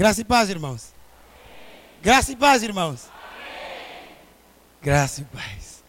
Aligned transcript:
Graça 0.00 0.22
e 0.22 0.24
paz, 0.24 0.48
irmãos. 0.48 0.94
Graça 2.00 2.32
e 2.32 2.36
paz, 2.36 2.62
irmãos. 2.62 3.02
Graça 4.80 5.20
e 5.20 5.24
paz. 5.24 5.84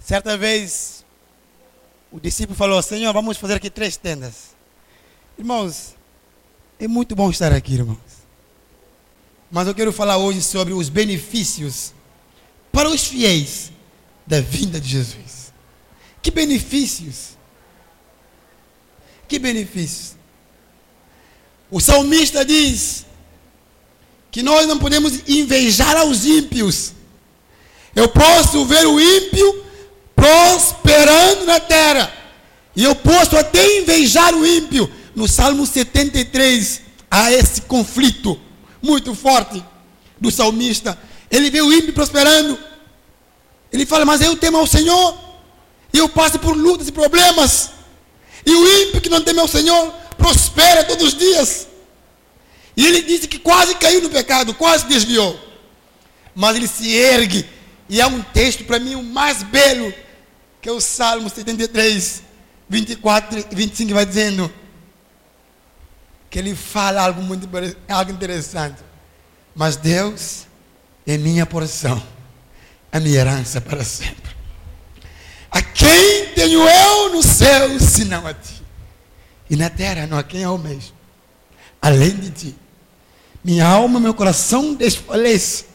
Certa 0.00 0.38
vez, 0.38 1.04
o 2.10 2.18
discípulo 2.18 2.56
falou: 2.56 2.82
Senhor, 2.82 3.12
vamos 3.12 3.36
fazer 3.36 3.56
aqui 3.56 3.68
três 3.68 3.98
tendas. 3.98 4.56
Irmãos, 5.36 5.96
é 6.80 6.88
muito 6.88 7.14
bom 7.14 7.28
estar 7.28 7.52
aqui, 7.52 7.74
irmãos. 7.74 7.98
Mas 9.50 9.68
eu 9.68 9.74
quero 9.74 9.92
falar 9.92 10.16
hoje 10.16 10.40
sobre 10.40 10.72
os 10.72 10.88
benefícios 10.88 11.92
para 12.72 12.88
os 12.88 13.06
fiéis 13.06 13.70
da 14.26 14.40
vinda 14.40 14.80
de 14.80 14.88
Jesus. 14.88 15.52
Que 16.22 16.30
benefícios! 16.30 17.36
Que 19.28 19.38
benefícios! 19.38 20.17
O 21.70 21.80
salmista 21.80 22.44
diz 22.44 23.04
que 24.30 24.42
nós 24.42 24.66
não 24.66 24.78
podemos 24.78 25.20
invejar 25.28 25.96
aos 25.96 26.24
ímpios. 26.24 26.92
Eu 27.94 28.08
posso 28.08 28.64
ver 28.64 28.86
o 28.86 29.00
ímpio 29.00 29.64
prosperando 30.14 31.44
na 31.44 31.60
terra. 31.60 32.12
E 32.74 32.84
eu 32.84 32.94
posso 32.94 33.36
até 33.36 33.78
invejar 33.78 34.34
o 34.34 34.46
ímpio. 34.46 34.90
No 35.14 35.26
Salmo 35.26 35.66
73 35.66 36.82
há 37.10 37.32
esse 37.32 37.62
conflito 37.62 38.38
muito 38.80 39.14
forte 39.14 39.62
do 40.20 40.30
salmista. 40.30 40.98
Ele 41.30 41.50
vê 41.50 41.60
o 41.60 41.72
ímpio 41.72 41.92
prosperando. 41.92 42.58
Ele 43.72 43.84
fala, 43.84 44.04
mas 44.04 44.20
eu 44.20 44.36
temo 44.36 44.58
ao 44.58 44.66
Senhor. 44.66 45.18
E 45.92 45.98
eu 45.98 46.08
passo 46.08 46.38
por 46.38 46.56
lutas 46.56 46.88
e 46.88 46.92
problemas. 46.92 47.70
E 48.46 48.54
o 48.54 48.82
ímpio 48.82 49.00
que 49.00 49.08
não 49.08 49.20
teme 49.20 49.40
ao 49.40 49.48
Senhor 49.48 49.92
prospera 50.18 50.84
todos 50.84 51.08
os 51.08 51.14
dias. 51.14 51.68
E 52.76 52.86
ele 52.86 53.02
disse 53.02 53.26
que 53.26 53.38
quase 53.38 53.74
caiu 53.76 54.02
no 54.02 54.10
pecado, 54.10 54.52
quase 54.52 54.86
desviou. 54.86 55.38
Mas 56.34 56.56
ele 56.56 56.68
se 56.68 56.94
ergue. 56.94 57.48
E 57.88 58.00
há 58.02 58.06
um 58.06 58.20
texto 58.20 58.64
para 58.64 58.78
mim 58.78 58.94
o 58.94 59.02
mais 59.02 59.42
belo, 59.42 59.92
que 60.60 60.68
é 60.68 60.72
o 60.72 60.80
Salmo 60.80 61.30
73, 61.30 62.22
24 62.68 63.46
e 63.50 63.54
25, 63.54 63.94
vai 63.94 64.04
dizendo 64.04 64.52
que 66.28 66.38
ele 66.38 66.54
fala 66.54 67.00
algo 67.02 67.22
muito 67.22 67.48
algo 67.88 68.10
interessante. 68.10 68.80
Mas 69.54 69.76
Deus 69.76 70.46
é 71.06 71.16
minha 71.16 71.46
porção, 71.46 72.00
a 72.92 73.00
minha 73.00 73.18
herança 73.18 73.60
para 73.60 73.82
sempre. 73.82 74.36
A 75.50 75.62
quem 75.62 76.26
tenho 76.34 76.68
eu 76.68 77.12
no 77.12 77.22
céu, 77.22 77.80
senão 77.80 78.26
a 78.26 78.34
ti? 78.34 78.62
E 79.50 79.56
na 79.56 79.70
terra 79.70 80.06
não 80.06 80.18
há 80.18 80.22
quem 80.22 80.42
é 80.42 80.48
o 80.48 80.58
mesmo, 80.58 80.94
além 81.80 82.14
de 82.14 82.30
ti. 82.30 82.56
Minha 83.42 83.66
alma, 83.66 83.98
meu 83.98 84.12
coração 84.12 84.74
desfalece. 84.74 85.66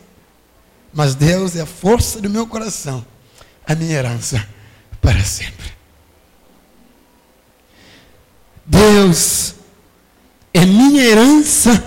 Mas 0.93 1.15
Deus 1.15 1.55
é 1.55 1.61
a 1.61 1.65
força 1.65 2.21
do 2.21 2.29
meu 2.29 2.45
coração, 2.45 3.03
a 3.65 3.73
minha 3.73 3.93
herança 3.95 4.47
para 5.01 5.23
sempre. 5.23 5.73
Deus 8.65 9.55
é 10.53 10.65
minha 10.65 11.03
herança 11.03 11.83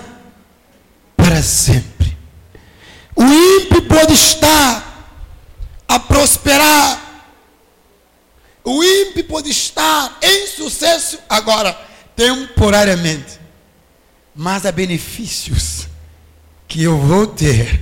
para 1.17 1.43
sempre. 1.43 2.17
O 3.15 3.23
ímpio 3.23 3.83
pode 3.83 4.13
estar 4.13 5.09
a 5.89 5.99
prosperar. 5.99 6.96
O 8.69 8.83
ímpio 8.83 9.23
pode 9.23 9.49
estar 9.49 10.19
em 10.21 10.49
sucesso 10.49 11.21
agora, 11.29 11.73
temporariamente. 12.17 13.39
Mas 14.35 14.67
há 14.67 14.73
benefícios 14.73 15.87
que 16.67 16.83
eu 16.83 16.99
vou 16.99 17.29
ter, 17.29 17.81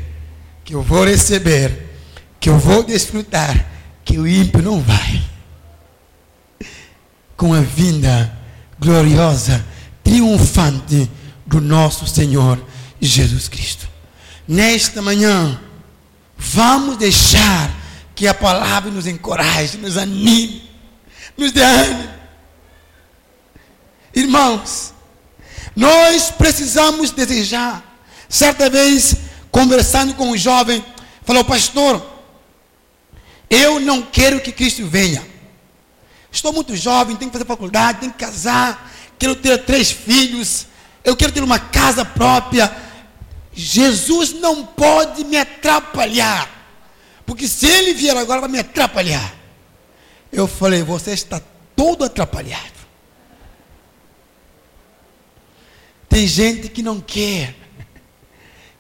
que 0.62 0.74
eu 0.74 0.82
vou 0.82 1.06
receber, 1.06 1.96
que 2.38 2.50
eu 2.50 2.58
vou 2.58 2.82
desfrutar, 2.82 3.66
que 4.04 4.18
o 4.18 4.28
ímpio 4.28 4.60
não 4.60 4.78
vai. 4.78 5.24
Com 7.34 7.54
a 7.54 7.62
vinda 7.62 8.38
gloriosa 8.78 9.64
triunfante 10.02 11.10
do 11.46 11.62
nosso 11.62 12.06
Senhor 12.06 12.62
Jesus 13.00 13.48
Cristo. 13.48 13.88
Nesta 14.46 15.00
manhã, 15.00 15.58
vamos 16.36 16.98
deixar 16.98 17.74
que 18.14 18.28
a 18.28 18.34
palavra 18.34 18.90
nos 18.90 19.06
encoraje, 19.06 19.78
nos 19.78 19.96
anime, 19.96 20.73
nos 21.36 21.52
dê 21.52 21.62
ânimo. 21.62 22.10
Irmãos, 24.14 24.94
nós 25.74 26.30
precisamos 26.30 27.10
desejar. 27.10 27.82
Certa 28.28 28.70
vez, 28.70 29.16
conversando 29.50 30.14
com 30.14 30.30
um 30.30 30.36
jovem, 30.36 30.84
falou: 31.24 31.44
Pastor, 31.44 32.04
eu 33.50 33.80
não 33.80 34.02
quero 34.02 34.40
que 34.40 34.52
Cristo 34.52 34.86
venha. 34.86 35.24
Estou 36.30 36.52
muito 36.52 36.76
jovem, 36.76 37.16
tenho 37.16 37.30
que 37.30 37.36
fazer 37.36 37.46
faculdade, 37.46 38.00
tenho 38.00 38.12
que 38.12 38.18
casar, 38.18 38.92
quero 39.18 39.36
ter 39.36 39.64
três 39.64 39.90
filhos, 39.90 40.66
eu 41.04 41.16
quero 41.16 41.32
ter 41.32 41.42
uma 41.42 41.58
casa 41.58 42.04
própria. 42.04 42.74
Jesus 43.52 44.32
não 44.32 44.66
pode 44.66 45.24
me 45.24 45.36
atrapalhar, 45.36 46.48
porque 47.24 47.46
se 47.46 47.66
ele 47.66 47.94
vier 47.94 48.16
agora, 48.16 48.40
vai 48.40 48.50
me 48.50 48.58
atrapalhar. 48.58 49.43
Eu 50.34 50.48
falei: 50.48 50.82
Você 50.82 51.12
está 51.12 51.40
todo 51.76 52.04
atrapalhado. 52.04 52.74
Tem 56.08 56.26
gente 56.26 56.68
que 56.68 56.82
não 56.82 57.00
quer 57.00 57.54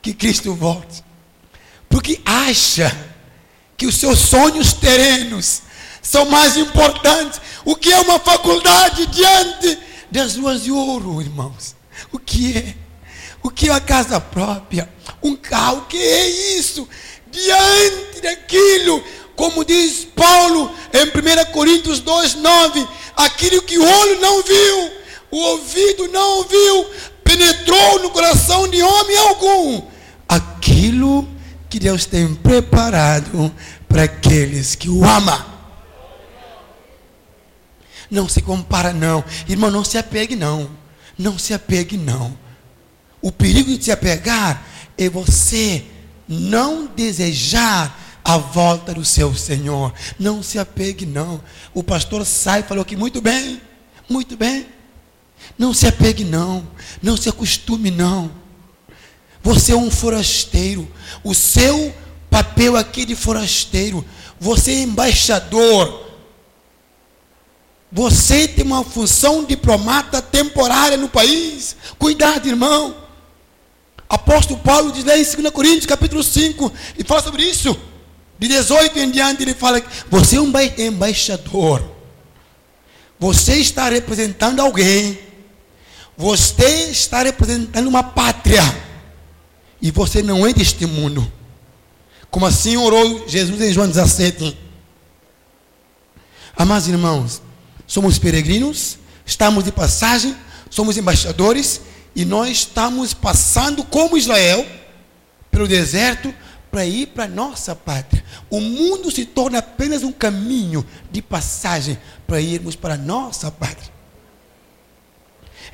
que 0.02 0.12
Cristo 0.12 0.54
volte, 0.54 1.02
porque 1.88 2.20
acha 2.24 2.94
que 3.76 3.86
os 3.86 3.96
seus 3.96 4.18
sonhos 4.18 4.72
terrenos 4.74 5.62
são 6.02 6.26
mais 6.26 6.56
importantes. 6.56 7.40
O 7.64 7.74
que 7.74 7.92
é 7.92 8.00
uma 8.00 8.18
faculdade 8.18 9.06
diante 9.06 9.78
das 10.10 10.36
ruas 10.36 10.62
de 10.64 10.70
ouro, 10.70 11.20
irmãos. 11.20 11.74
O 12.12 12.18
que 12.18 12.56
é? 12.56 12.74
O 13.42 13.50
que 13.50 13.68
é 13.68 13.72
a 13.72 13.80
casa 13.80 14.20
própria? 14.20 14.88
Um 15.22 15.34
carro, 15.36 15.78
o 15.78 15.86
que 15.86 15.96
é 15.96 16.28
isso? 16.58 16.88
Diante 17.30 18.20
daquilo, 18.20 19.02
como 19.36 19.64
diz 19.64 20.06
Paulo 20.14 20.70
em 20.92 21.06
1 21.06 21.52
Coríntios 21.52 22.00
2, 22.00 22.36
9, 22.36 22.88
aquilo 23.16 23.62
que 23.62 23.78
o 23.78 23.84
olho 23.84 24.20
não 24.20 24.42
viu, 24.42 24.92
o 25.30 25.38
ouvido 25.38 26.08
não 26.08 26.38
ouviu, 26.38 26.86
penetrou 27.24 28.00
no 28.00 28.10
coração 28.10 28.68
de 28.68 28.82
homem 28.82 29.16
algum, 29.16 29.82
aquilo 30.28 31.28
que 31.68 31.80
Deus 31.80 32.06
tem 32.06 32.34
preparado 32.34 33.52
para 33.88 34.04
aqueles 34.04 34.74
que 34.74 34.88
o 34.88 35.04
amam. 35.04 35.44
Não 38.10 38.28
se 38.28 38.40
compara, 38.40 38.92
não. 38.92 39.24
Irmão, 39.48 39.70
não 39.70 39.82
se 39.82 39.98
apegue, 39.98 40.36
não. 40.36 40.70
Não 41.18 41.36
se 41.36 41.52
apegue, 41.52 41.96
não. 41.96 42.38
O 43.20 43.32
perigo 43.32 43.76
de 43.76 43.84
se 43.84 43.90
apegar 43.90 44.62
é 44.96 45.08
você 45.08 45.84
não 46.28 46.86
desejar 46.86 48.03
a 48.24 48.38
volta 48.38 48.94
do 48.94 49.04
seu 49.04 49.34
Senhor. 49.34 49.92
Não 50.18 50.42
se 50.42 50.58
apegue, 50.58 51.04
não. 51.04 51.42
O 51.72 51.82
pastor 51.82 52.24
sai 52.24 52.60
e 52.60 52.64
falou 52.64 52.84
que 52.84 52.96
muito 52.96 53.20
bem, 53.20 53.60
muito 54.08 54.36
bem. 54.36 54.66
Não 55.58 55.74
se 55.74 55.86
apegue, 55.86 56.24
não. 56.24 56.66
Não 57.02 57.16
se 57.16 57.28
acostume, 57.28 57.90
não. 57.90 58.30
Você 59.42 59.72
é 59.72 59.76
um 59.76 59.90
forasteiro. 59.90 60.90
O 61.22 61.34
seu 61.34 61.94
papel 62.30 62.76
aqui 62.76 63.04
de 63.04 63.14
forasteiro. 63.14 64.04
Você 64.40 64.72
é 64.72 64.82
embaixador 64.82 66.04
você 67.96 68.48
tem 68.48 68.64
uma 68.64 68.82
função 68.82 69.44
diplomata 69.44 70.20
temporária 70.20 70.96
no 70.96 71.08
país. 71.08 71.76
Cuidado, 71.96 72.48
irmão. 72.48 72.92
Apóstolo 74.08 74.58
Paulo 74.58 74.90
diz 74.90 75.04
lá 75.04 75.16
em 75.16 75.22
2 75.22 75.50
Coríntios, 75.50 75.86
capítulo 75.86 76.20
5, 76.20 76.72
e 76.98 77.04
fala 77.04 77.22
sobre 77.22 77.44
isso. 77.44 77.78
De 78.38 78.48
18 78.48 78.98
em 78.98 79.10
diante, 79.10 79.42
ele 79.42 79.54
fala 79.54 79.80
que 79.80 79.88
você 80.10 80.36
é 80.36 80.40
um 80.40 80.52
embaixador. 80.78 81.82
Você 83.18 83.56
está 83.56 83.88
representando 83.88 84.60
alguém. 84.60 85.18
Você 86.16 86.90
está 86.90 87.22
representando 87.22 87.86
uma 87.86 88.02
pátria. 88.02 88.62
E 89.80 89.90
você 89.90 90.22
não 90.22 90.46
é 90.46 90.52
deste 90.52 90.86
mundo. 90.86 91.30
Como 92.30 92.46
assim 92.46 92.76
orou 92.76 93.28
Jesus 93.28 93.60
em 93.60 93.72
João 93.72 93.86
17. 93.86 94.58
Amados 96.56 96.88
irmãos, 96.88 97.42
somos 97.86 98.18
peregrinos, 98.18 98.98
estamos 99.26 99.64
de 99.64 99.72
passagem, 99.72 100.36
somos 100.70 100.96
embaixadores 100.96 101.80
e 102.14 102.24
nós 102.24 102.50
estamos 102.50 103.12
passando 103.12 103.82
como 103.84 104.16
Israel 104.16 104.64
pelo 105.50 105.66
deserto 105.66 106.32
para 106.74 106.84
ir 106.84 107.06
para 107.06 107.28
nossa 107.28 107.72
pátria. 107.72 108.24
O 108.50 108.60
mundo 108.60 109.08
se 109.08 109.24
torna 109.24 109.58
apenas 109.58 110.02
um 110.02 110.10
caminho 110.10 110.84
de 111.08 111.22
passagem 111.22 111.96
para 112.26 112.40
irmos 112.40 112.74
para 112.74 112.96
nossa 112.96 113.48
pátria. 113.48 113.92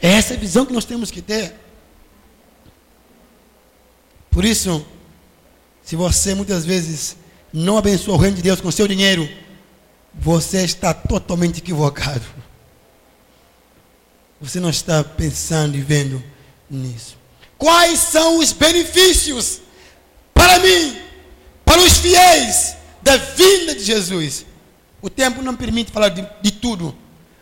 É 0.02 0.10
essa 0.10 0.36
visão 0.36 0.66
que 0.66 0.74
nós 0.74 0.84
temos 0.84 1.10
que 1.10 1.22
ter. 1.22 1.54
Por 4.30 4.44
isso, 4.44 4.84
se 5.82 5.96
você 5.96 6.34
muitas 6.34 6.66
vezes 6.66 7.16
não 7.50 7.78
abençoa 7.78 8.16
o 8.16 8.18
reino 8.18 8.36
de 8.36 8.42
Deus 8.42 8.60
com 8.60 8.70
seu 8.70 8.86
dinheiro, 8.86 9.26
você 10.12 10.62
está 10.62 10.92
totalmente 10.92 11.60
equivocado. 11.60 12.26
Você 14.38 14.60
não 14.60 14.68
está 14.68 15.02
pensando 15.02 15.78
e 15.78 15.80
vendo 15.80 16.22
nisso. 16.68 17.16
Quais 17.56 18.00
são 18.00 18.38
os 18.38 18.52
benefícios 18.52 19.62
para 20.50 20.58
mim, 20.58 21.00
para 21.64 21.80
os 21.80 21.98
fiéis 21.98 22.74
da 23.00 23.16
vinda 23.16 23.74
de 23.74 23.84
Jesus? 23.84 24.44
O 25.00 25.08
tempo 25.08 25.42
não 25.42 25.54
permite 25.54 25.92
falar 25.92 26.08
de, 26.08 26.26
de 26.42 26.50
tudo, 26.50 26.96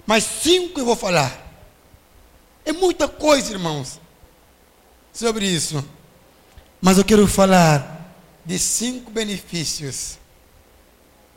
mas 0.07 0.25
cinco 0.25 0.79
eu 0.79 0.85
vou 0.85 0.95
falar. 0.95 1.47
É 2.67 2.73
muita 2.73 3.09
coisa, 3.09 3.51
irmãos, 3.51 3.99
sobre 5.11 5.47
isso. 5.47 5.83
Mas 6.83 6.99
eu 6.99 7.05
quero 7.05 7.27
falar 7.27 8.15
de 8.45 8.59
cinco 8.59 9.11
benefícios 9.11 10.19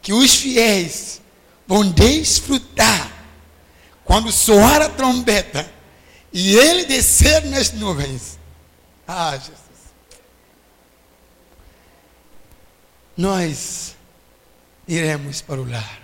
que 0.01 0.11
os 0.11 0.35
fiéis 0.35 1.21
vão 1.65 1.89
desfrutar 1.89 3.11
quando 4.03 4.29
soar 4.29 4.81
a 4.81 4.89
trombeta 4.89 5.71
e 6.33 6.55
ele 6.57 6.83
descer 6.83 7.45
nas 7.45 7.71
nuvens. 7.71 8.37
Ah, 9.07 9.37
Jesus. 9.37 9.70
Nós 13.21 13.95
iremos 14.87 15.41
para 15.41 15.61
o 15.61 15.69
lar. 15.69 16.01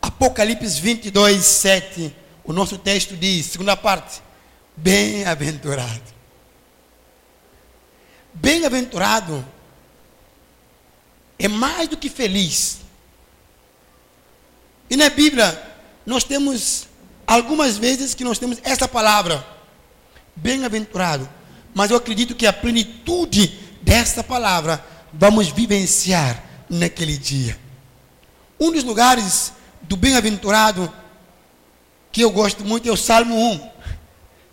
Apocalipse 0.00 0.80
22, 0.80 1.44
7. 1.44 2.14
O 2.44 2.52
nosso 2.52 2.78
texto 2.78 3.16
diz, 3.16 3.46
segunda 3.46 3.76
parte: 3.76 4.22
Bem-aventurado. 4.76 6.14
Bem-aventurado 8.32 9.44
é 11.36 11.48
mais 11.48 11.88
do 11.88 11.96
que 11.96 12.08
feliz. 12.08 12.78
E 14.88 14.96
na 14.96 15.10
Bíblia, 15.10 15.60
nós 16.06 16.22
temos 16.22 16.86
algumas 17.26 17.76
vezes 17.76 18.14
que 18.14 18.22
nós 18.22 18.38
temos 18.38 18.60
essa 18.62 18.86
palavra, 18.86 19.44
bem-aventurado. 20.36 21.28
Mas 21.74 21.90
eu 21.90 21.96
acredito 21.96 22.36
que 22.36 22.46
a 22.46 22.52
plenitude 22.52 23.63
dessa 23.84 24.24
palavra 24.24 24.84
vamos 25.12 25.48
vivenciar 25.48 26.42
naquele 26.68 27.16
dia. 27.16 27.58
Um 28.58 28.72
dos 28.72 28.82
lugares 28.82 29.52
do 29.82 29.96
bem-aventurado 29.96 30.90
que 32.10 32.22
eu 32.22 32.30
gosto 32.30 32.64
muito 32.64 32.88
é 32.88 32.92
o 32.92 32.96
Salmo 32.96 33.36
1. 33.36 33.70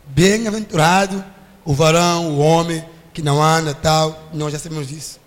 Bem-aventurado 0.08 1.24
o 1.64 1.74
varão, 1.74 2.32
o 2.32 2.40
homem 2.40 2.84
que 3.14 3.22
não 3.22 3.42
anda, 3.42 3.74
tal, 3.74 4.30
nós 4.34 4.52
já 4.52 4.60
sabemos 4.60 4.88
disso. 4.88 5.20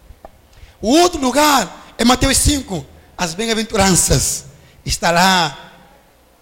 O 0.80 0.90
outro 0.90 1.20
lugar 1.20 1.94
é 1.96 2.04
Mateus 2.04 2.36
5, 2.38 2.84
as 3.16 3.34
bem-aventuranças. 3.34 4.46
Está 4.84 5.10
lá, 5.10 5.72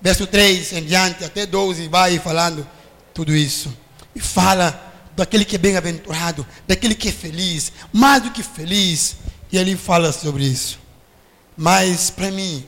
verso 0.00 0.26
3 0.26 0.72
em 0.72 0.84
diante, 0.84 1.24
até 1.24 1.46
12, 1.46 1.86
vai 1.88 2.18
falando 2.18 2.66
tudo 3.14 3.34
isso. 3.34 3.72
E 4.14 4.20
fala 4.20 4.91
daquele 5.22 5.44
que 5.44 5.54
é 5.54 5.58
bem-aventurado, 5.58 6.44
daquele 6.66 6.96
que 6.96 7.10
é 7.10 7.12
feliz, 7.12 7.72
mais 7.92 8.24
do 8.24 8.32
que 8.32 8.42
feliz. 8.42 9.14
E 9.52 9.56
ele 9.56 9.76
fala 9.76 10.10
sobre 10.10 10.42
isso. 10.42 10.80
Mas, 11.56 12.10
para 12.10 12.28
mim, 12.32 12.66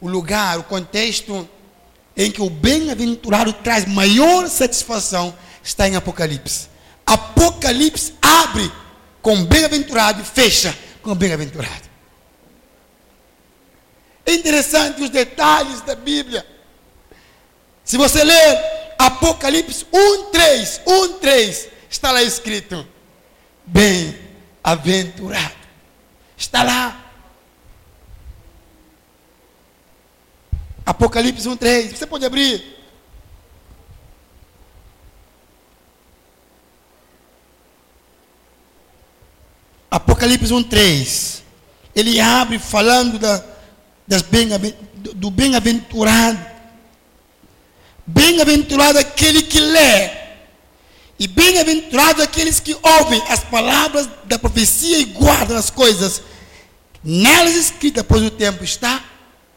o 0.00 0.08
lugar, 0.08 0.58
o 0.58 0.62
contexto 0.62 1.46
em 2.16 2.30
que 2.30 2.40
o 2.40 2.48
bem-aventurado 2.48 3.52
traz 3.52 3.84
maior 3.84 4.48
satisfação 4.48 5.36
está 5.62 5.86
em 5.86 5.96
Apocalipse. 5.96 6.68
Apocalipse 7.04 8.14
abre 8.22 8.72
com 9.20 9.44
bem-aventurado 9.44 10.22
e 10.22 10.24
fecha 10.24 10.74
com 11.02 11.14
bem-aventurado. 11.14 11.90
É 14.24 14.32
interessante 14.32 15.02
os 15.02 15.10
detalhes 15.10 15.82
da 15.82 15.94
Bíblia. 15.94 16.46
Se 17.84 17.98
você 17.98 18.24
ler 18.24 18.75
Apocalipse 18.98 19.86
1, 19.92 20.30
3, 20.30 20.80
1, 20.86 21.18
3, 21.18 21.68
está 21.90 22.12
lá 22.12 22.22
escrito: 22.22 22.86
bem-aventurado. 23.66 25.54
Está 26.36 26.62
lá. 26.62 27.02
Apocalipse 30.84 31.48
1, 31.48 31.56
3. 31.56 31.98
Você 31.98 32.06
pode 32.06 32.24
abrir. 32.24 32.76
Apocalipse 39.90 40.52
1, 40.52 40.62
3. 40.62 41.42
Ele 41.94 42.20
abre 42.20 42.58
falando 42.58 43.18
da, 43.18 43.42
das 44.06 44.22
bem, 44.22 44.48
do 44.94 45.30
bem-aventurado. 45.30 46.55
Bem-aventurado 48.06 48.98
aquele 48.98 49.42
que 49.42 49.58
lê. 49.58 50.10
E 51.18 51.26
bem-aventurado 51.26 52.22
aqueles 52.22 52.60
que 52.60 52.76
ouvem 52.82 53.22
as 53.28 53.42
palavras 53.42 54.08
da 54.24 54.38
profecia 54.38 54.98
e 54.98 55.04
guardam 55.04 55.56
as 55.56 55.70
coisas 55.70 56.22
nelas 57.02 57.54
escritas, 57.54 58.04
pois 58.06 58.22
o 58.22 58.30
tempo 58.30 58.62
está 58.62 59.02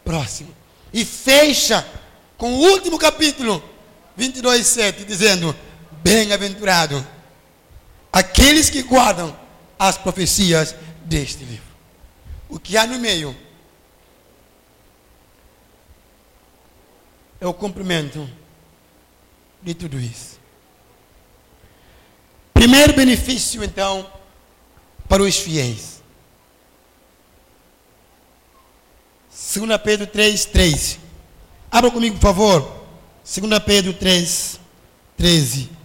próximo. 0.06 0.54
E 0.94 1.04
fecha 1.04 1.86
com 2.38 2.54
o 2.54 2.72
último 2.72 2.98
capítulo, 2.98 3.62
22, 4.16 4.66
7, 4.66 5.04
dizendo: 5.04 5.56
Bem-aventurado 6.02 7.06
aqueles 8.12 8.70
que 8.70 8.82
guardam 8.82 9.38
as 9.78 9.98
profecias 9.98 10.74
deste 11.06 11.44
livro. 11.44 11.70
O 12.48 12.60
que 12.60 12.78
há 12.78 12.88
no 12.88 12.98
meio 12.98 13.36
é 17.40 17.48
o 17.48 17.54
cumprimento 17.54 18.30
de 19.62 19.74
tudo 19.74 20.00
isso. 20.00 20.40
Primeiro 22.54 22.94
benefício, 22.94 23.64
então, 23.64 24.10
para 25.08 25.24
os 25.24 25.38
fiéis. 25.38 26.04
2 29.30 29.82
Pedro 29.82 30.06
3, 30.06 30.46
3. 30.46 31.00
Abra 31.72 31.90
comigo, 31.90 32.16
por 32.16 32.22
favor. 32.22 32.86
2 33.24 33.60
Pedro 33.64 33.94
3, 33.94 34.60
13. 35.18 35.80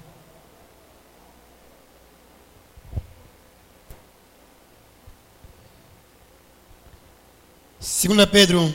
2 7.85 8.27
Pedro, 8.31 8.75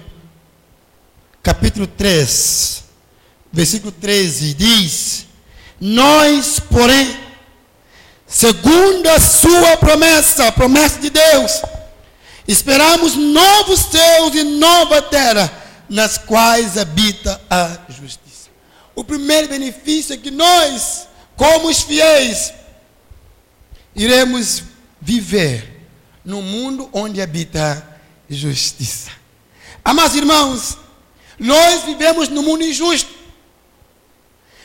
capítulo 1.43 1.85
3, 1.85 2.78
versículo 3.51 3.91
13, 3.91 4.53
diz: 4.53 5.25
Nós, 5.79 6.59
porém, 6.59 7.17
segundo 8.27 9.07
a 9.07 9.19
sua 9.19 9.77
promessa, 9.77 10.47
a 10.47 10.51
promessa 10.51 10.99
de 10.99 11.09
Deus, 11.09 11.61
esperamos 12.47 13.15
novos 13.15 13.79
céus 13.79 14.35
e 14.35 14.43
nova 14.43 15.01
terra, 15.01 15.51
nas 15.89 16.17
quais 16.17 16.77
habita 16.77 17.41
a 17.49 17.77
justiça. 17.89 18.49
O 18.95 19.03
primeiro 19.03 19.47
benefício 19.47 20.13
é 20.13 20.17
que 20.17 20.31
nós, 20.31 21.07
como 21.35 21.69
os 21.69 21.81
fiéis, 21.81 22.53
iremos 23.95 24.63
viver 25.01 25.87
no 26.23 26.41
mundo 26.41 26.89
onde 26.93 27.21
habita 27.21 27.99
justiça. 28.29 29.11
Amados 29.83 30.15
irmãos, 30.15 30.77
nós 31.39 31.83
vivemos 31.83 32.29
num 32.29 32.43
mundo 32.43 32.63
injusto. 32.63 33.18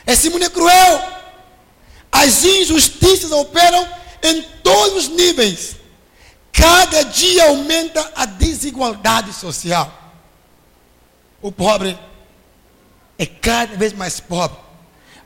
Esse 0.05 0.29
mundo 0.29 0.45
é 0.45 0.49
cruel. 0.49 1.15
As 2.11 2.43
injustiças 2.43 3.31
operam 3.31 3.87
em 4.23 4.41
todos 4.63 5.05
os 5.05 5.09
níveis. 5.09 5.75
Cada 6.51 7.03
dia 7.03 7.45
aumenta 7.47 8.11
a 8.15 8.25
desigualdade 8.25 9.33
social. 9.33 9.91
O 11.41 11.51
pobre 11.51 11.97
é 13.17 13.25
cada 13.25 13.75
vez 13.75 13.93
mais 13.93 14.19
pobre. 14.19 14.57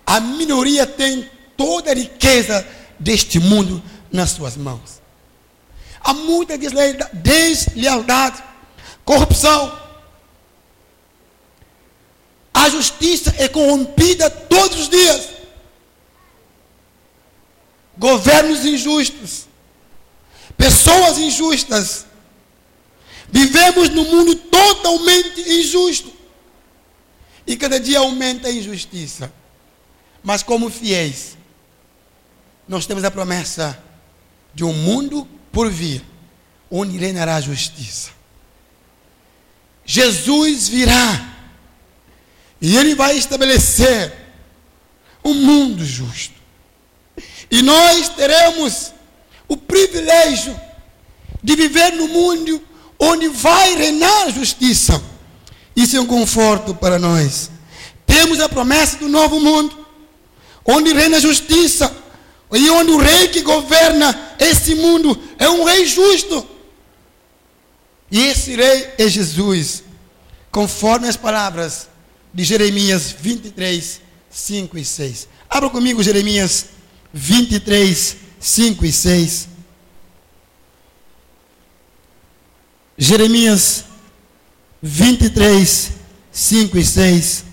A 0.05 0.19
minoria 0.19 0.87
tem 0.87 1.29
toda 1.55 1.91
a 1.91 1.95
riqueza 1.95 2.67
deste 2.97 3.39
mundo 3.39 3.81
nas 4.11 4.31
suas 4.31 4.57
mãos. 4.57 4.99
Há 6.01 6.13
muita 6.13 6.57
deslealdade, 6.57 8.41
corrupção. 9.05 9.88
A 12.59 12.67
justiça 12.69 13.33
é 13.37 13.47
corrompida 13.47 14.29
todos 14.29 14.81
os 14.81 14.89
dias. 14.89 15.29
Governos 17.97 18.65
injustos, 18.65 19.47
pessoas 20.57 21.17
injustas. 21.17 22.05
Vivemos 23.29 23.87
num 23.87 24.03
mundo 24.03 24.35
totalmente 24.35 25.39
injusto. 25.39 26.11
E 27.47 27.55
cada 27.55 27.79
dia 27.79 27.99
aumenta 27.99 28.49
a 28.49 28.51
injustiça. 28.51 29.31
Mas 30.21 30.43
como 30.43 30.69
fiéis, 30.69 31.37
nós 32.67 32.85
temos 32.85 33.05
a 33.05 33.11
promessa 33.11 33.81
de 34.53 34.65
um 34.65 34.73
mundo 34.73 35.25
por 35.49 35.71
vir, 35.71 36.03
onde 36.69 36.97
reinará 36.97 37.37
a 37.37 37.41
justiça. 37.41 38.11
Jesus 39.85 40.67
virá 40.67 41.38
e 42.61 42.77
ele 42.77 42.95
vai 42.95 43.17
estabelecer 43.17 44.13
um 45.23 45.33
mundo 45.33 45.85
justo. 45.85 46.35
E 47.49 47.61
nós 47.61 48.09
teremos 48.09 48.93
o 49.47 49.57
privilégio 49.57 50.59
de 51.41 51.55
viver 51.55 51.93
no 51.93 52.07
mundo 52.07 52.61
onde 52.99 53.29
vai 53.29 53.75
reinar 53.75 54.27
a 54.27 54.29
justiça. 54.29 55.01
Isso 55.75 55.95
é 55.95 56.01
um 56.01 56.05
conforto 56.05 56.75
para 56.75 56.99
nós. 56.99 57.49
Temos 58.05 58.39
a 58.39 58.49
promessa 58.49 58.97
do 58.97 59.07
novo 59.07 59.39
mundo, 59.39 59.85
onde 60.65 60.93
reina 60.93 61.17
a 61.17 61.21
justiça, 61.21 61.95
e 62.51 62.69
onde 62.69 62.91
o 62.91 62.97
rei 62.97 63.27
que 63.29 63.41
governa 63.41 64.35
esse 64.39 64.75
mundo 64.75 65.17
é 65.37 65.47
um 65.49 65.63
rei 65.63 65.85
justo. 65.85 66.45
E 68.11 68.25
esse 68.25 68.55
rei 68.55 68.89
é 68.97 69.07
Jesus, 69.07 69.83
conforme 70.51 71.07
as 71.07 71.15
palavras 71.15 71.87
de 72.33 72.43
Jeremias 72.43 73.15
23, 73.19 74.01
5 74.29 74.77
e 74.77 74.85
6. 74.85 75.27
Abra 75.49 75.69
comigo 75.69 76.03
Jeremias 76.03 76.67
23, 77.13 78.17
5 78.39 78.85
e 78.85 78.91
6. 78.91 79.49
Jeremias 82.97 83.85
23, 84.81 85.91
5 86.31 86.77
e 86.77 86.85
6. 86.85 87.45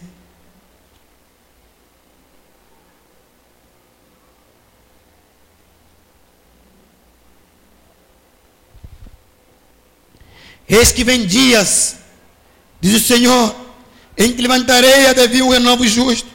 Eis 10.68 10.90
que 10.90 11.04
vem 11.04 11.24
dias, 11.24 11.96
diz 12.80 13.00
o 13.00 13.06
Senhor, 13.06 13.65
em 14.16 14.32
que 14.32 14.42
levantarei 14.42 15.06
a 15.06 15.12
Davi 15.12 15.42
um 15.42 15.50
renovo 15.50 15.86
justo, 15.86 16.28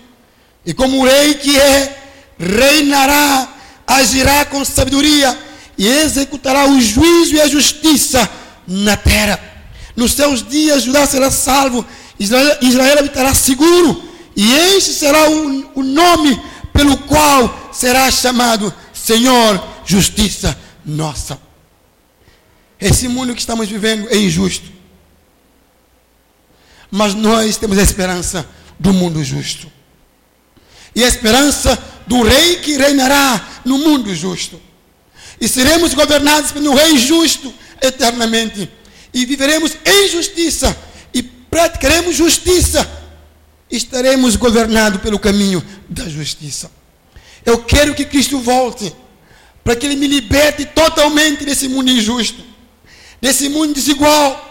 e 0.66 0.74
como 0.74 1.04
rei 1.04 1.34
que 1.36 1.58
é, 1.60 1.98
reinará, 2.38 3.48
agirá 3.88 4.46
com 4.46 4.64
sabedoria 4.64 5.38
e 5.78 5.88
executará 5.88 6.68
o 6.70 6.80
juízo 6.80 7.36
e 7.36 7.42
a 7.42 7.48
justiça 7.48 8.30
na 8.68 8.96
terra. 8.96 9.40
Nos 9.96 10.14
seus 10.14 10.48
dias 10.48 10.84
Judá 10.84 11.06
será 11.06 11.32
salvo, 11.32 11.86
Israel, 12.20 12.58
Israel 12.62 13.00
habitará 13.00 13.34
seguro, 13.34 14.04
e 14.36 14.54
este 14.54 14.94
será 14.94 15.30
o, 15.30 15.72
o 15.76 15.84
nome 15.84 16.40
pelo 16.72 16.98
qual 16.98 17.70
será 17.72 18.10
chamado 18.12 18.74
Senhor, 18.94 19.62
justiça 19.86 20.58
nossa. 20.86 21.40
Esse 22.80 23.08
mundo 23.08 23.34
que 23.34 23.42
estamos 23.42 23.68
vivendo 23.68 24.08
é 24.10 24.18
injusto. 24.18 24.72
Mas 26.92 27.16
nós 27.16 27.58
temos 27.58 27.78
a 27.78 27.82
esperança 27.82 28.46
do 28.78 28.94
mundo 28.94 29.24
justo. 29.24 29.72
E 30.94 31.04
a 31.04 31.08
esperança 31.08 31.82
do 32.06 32.22
rei 32.22 32.58
que 32.58 32.78
reinará 32.78 33.62
no 33.66 33.78
mundo 33.78 34.14
justo. 34.14 34.62
E 35.40 35.48
seremos 35.48 35.94
governados 35.94 36.52
pelo 36.52 36.76
rei 36.76 36.98
justo 36.98 37.52
eternamente. 37.82 38.70
E 39.14 39.26
viveremos 39.26 39.78
em 39.86 40.10
justiça. 40.10 40.78
E 41.14 41.24
praticaremos 41.24 42.16
justiça. 42.16 42.90
Estaremos 43.70 44.36
governados 44.36 45.02
pelo 45.02 45.18
caminho 45.18 45.66
da 45.88 46.08
justiça. 46.10 46.70
Eu 47.46 47.64
quero 47.64 47.96
que 47.96 48.04
Cristo 48.04 48.38
volte. 48.40 48.94
Para 49.64 49.76
que 49.76 49.86
Ele 49.86 49.96
me 49.96 50.08
liberte 50.08 50.66
totalmente 50.66 51.46
desse 51.46 51.70
mundo 51.70 51.90
injusto 51.90 52.52
desse 53.22 53.48
mundo 53.48 53.74
desigual, 53.74 54.50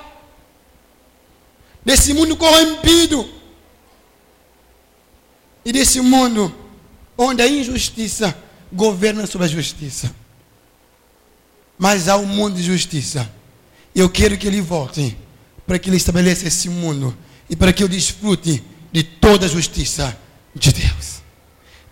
desse 1.84 2.12
mundo 2.12 2.36
corrompido 2.36 3.28
e 5.64 5.72
desse 5.72 6.00
mundo 6.00 6.54
onde 7.16 7.42
a 7.42 7.48
injustiça 7.48 8.36
governa 8.72 9.26
sobre 9.26 9.46
a 9.46 9.50
justiça. 9.50 10.14
Mas 11.78 12.08
há 12.08 12.16
um 12.16 12.26
mundo 12.26 12.56
de 12.56 12.62
justiça. 12.62 13.30
Eu 13.94 14.08
quero 14.08 14.36
que 14.36 14.46
ele 14.46 14.60
volte 14.60 15.16
para 15.66 15.78
que 15.78 15.88
ele 15.88 15.96
estabeleça 15.96 16.46
esse 16.46 16.68
mundo 16.68 17.16
e 17.48 17.56
para 17.56 17.72
que 17.72 17.82
eu 17.82 17.88
desfrute 17.88 18.62
de 18.92 19.02
toda 19.02 19.46
a 19.46 19.48
justiça 19.48 20.16
de 20.54 20.72
Deus. 20.72 21.20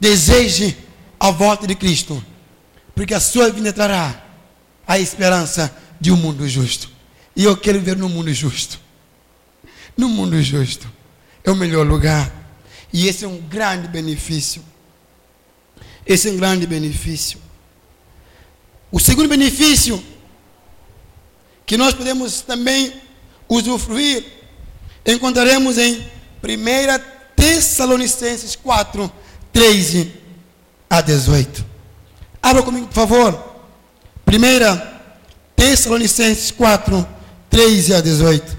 Deseje 0.00 0.76
a 1.18 1.30
volta 1.30 1.66
de 1.66 1.74
Cristo, 1.74 2.24
porque 2.94 3.14
a 3.14 3.20
sua 3.20 3.50
vida 3.50 3.72
trará 3.72 4.24
a 4.86 4.98
esperança 4.98 5.74
de 6.00 6.12
um 6.12 6.16
mundo 6.16 6.48
justo. 6.48 6.90
E 7.34 7.44
eu 7.44 7.56
quero 7.56 7.78
viver 7.78 7.96
no 7.96 8.08
mundo 8.08 8.32
justo. 8.32 8.80
No 9.98 10.08
mundo 10.08 10.40
justo. 10.40 10.88
É 11.42 11.50
o 11.50 11.56
melhor 11.56 11.84
lugar. 11.84 12.32
E 12.92 13.08
esse 13.08 13.24
é 13.24 13.28
um 13.28 13.38
grande 13.38 13.88
benefício. 13.88 14.62
Esse 16.06 16.28
é 16.28 16.32
um 16.32 16.36
grande 16.36 16.66
benefício. 16.66 17.40
O 18.90 19.00
segundo 19.00 19.28
benefício 19.28 20.02
que 21.66 21.76
nós 21.76 21.92
podemos 21.92 22.40
também 22.40 22.94
usufruir, 23.46 24.24
encontraremos 25.04 25.76
em 25.76 26.00
1 26.00 26.06
Tessalonicenses 27.36 28.56
4, 28.56 29.12
13 29.52 30.12
a 30.88 31.00
18. 31.00 31.66
Abra 32.42 32.62
comigo, 32.62 32.86
por 32.86 32.94
favor. 32.94 33.62
Primeira 34.24 35.02
Tessalonicenses 35.54 36.50
4, 36.52 37.06
13 37.50 37.94
a 37.94 38.00
18. 38.00 38.57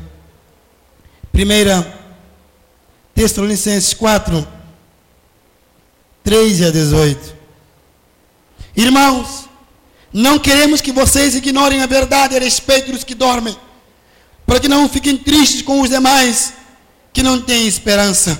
Primeira 1.39 1.87
Tessalonicenses 3.15 3.93
4, 3.93 4.45
13 6.21 6.65
a 6.65 6.69
18. 6.69 7.33
Irmãos, 8.75 9.47
não 10.11 10.37
queremos 10.37 10.81
que 10.81 10.91
vocês 10.91 11.35
ignorem 11.35 11.81
a 11.81 11.85
verdade 11.85 12.35
a 12.35 12.39
respeito 12.41 12.91
dos 12.91 13.05
que 13.05 13.15
dormem, 13.15 13.57
para 14.45 14.59
que 14.59 14.67
não 14.67 14.89
fiquem 14.89 15.15
tristes 15.15 15.61
com 15.61 15.79
os 15.79 15.89
demais 15.89 16.55
que 17.13 17.23
não 17.23 17.39
têm 17.39 17.69
esperança. 17.69 18.37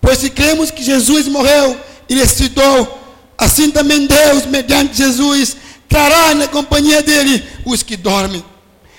Pois 0.00 0.18
se 0.18 0.28
cremos 0.28 0.72
que 0.72 0.82
Jesus 0.82 1.28
morreu 1.28 1.80
e 2.08 2.16
ressuscitou, 2.16 2.98
assim 3.38 3.70
também 3.70 4.04
Deus, 4.04 4.46
mediante 4.46 4.96
Jesus, 4.96 5.56
trará 5.88 6.34
na 6.34 6.48
companhia 6.48 7.04
dele 7.04 7.46
os 7.64 7.84
que 7.84 7.96
dormem. 7.96 8.44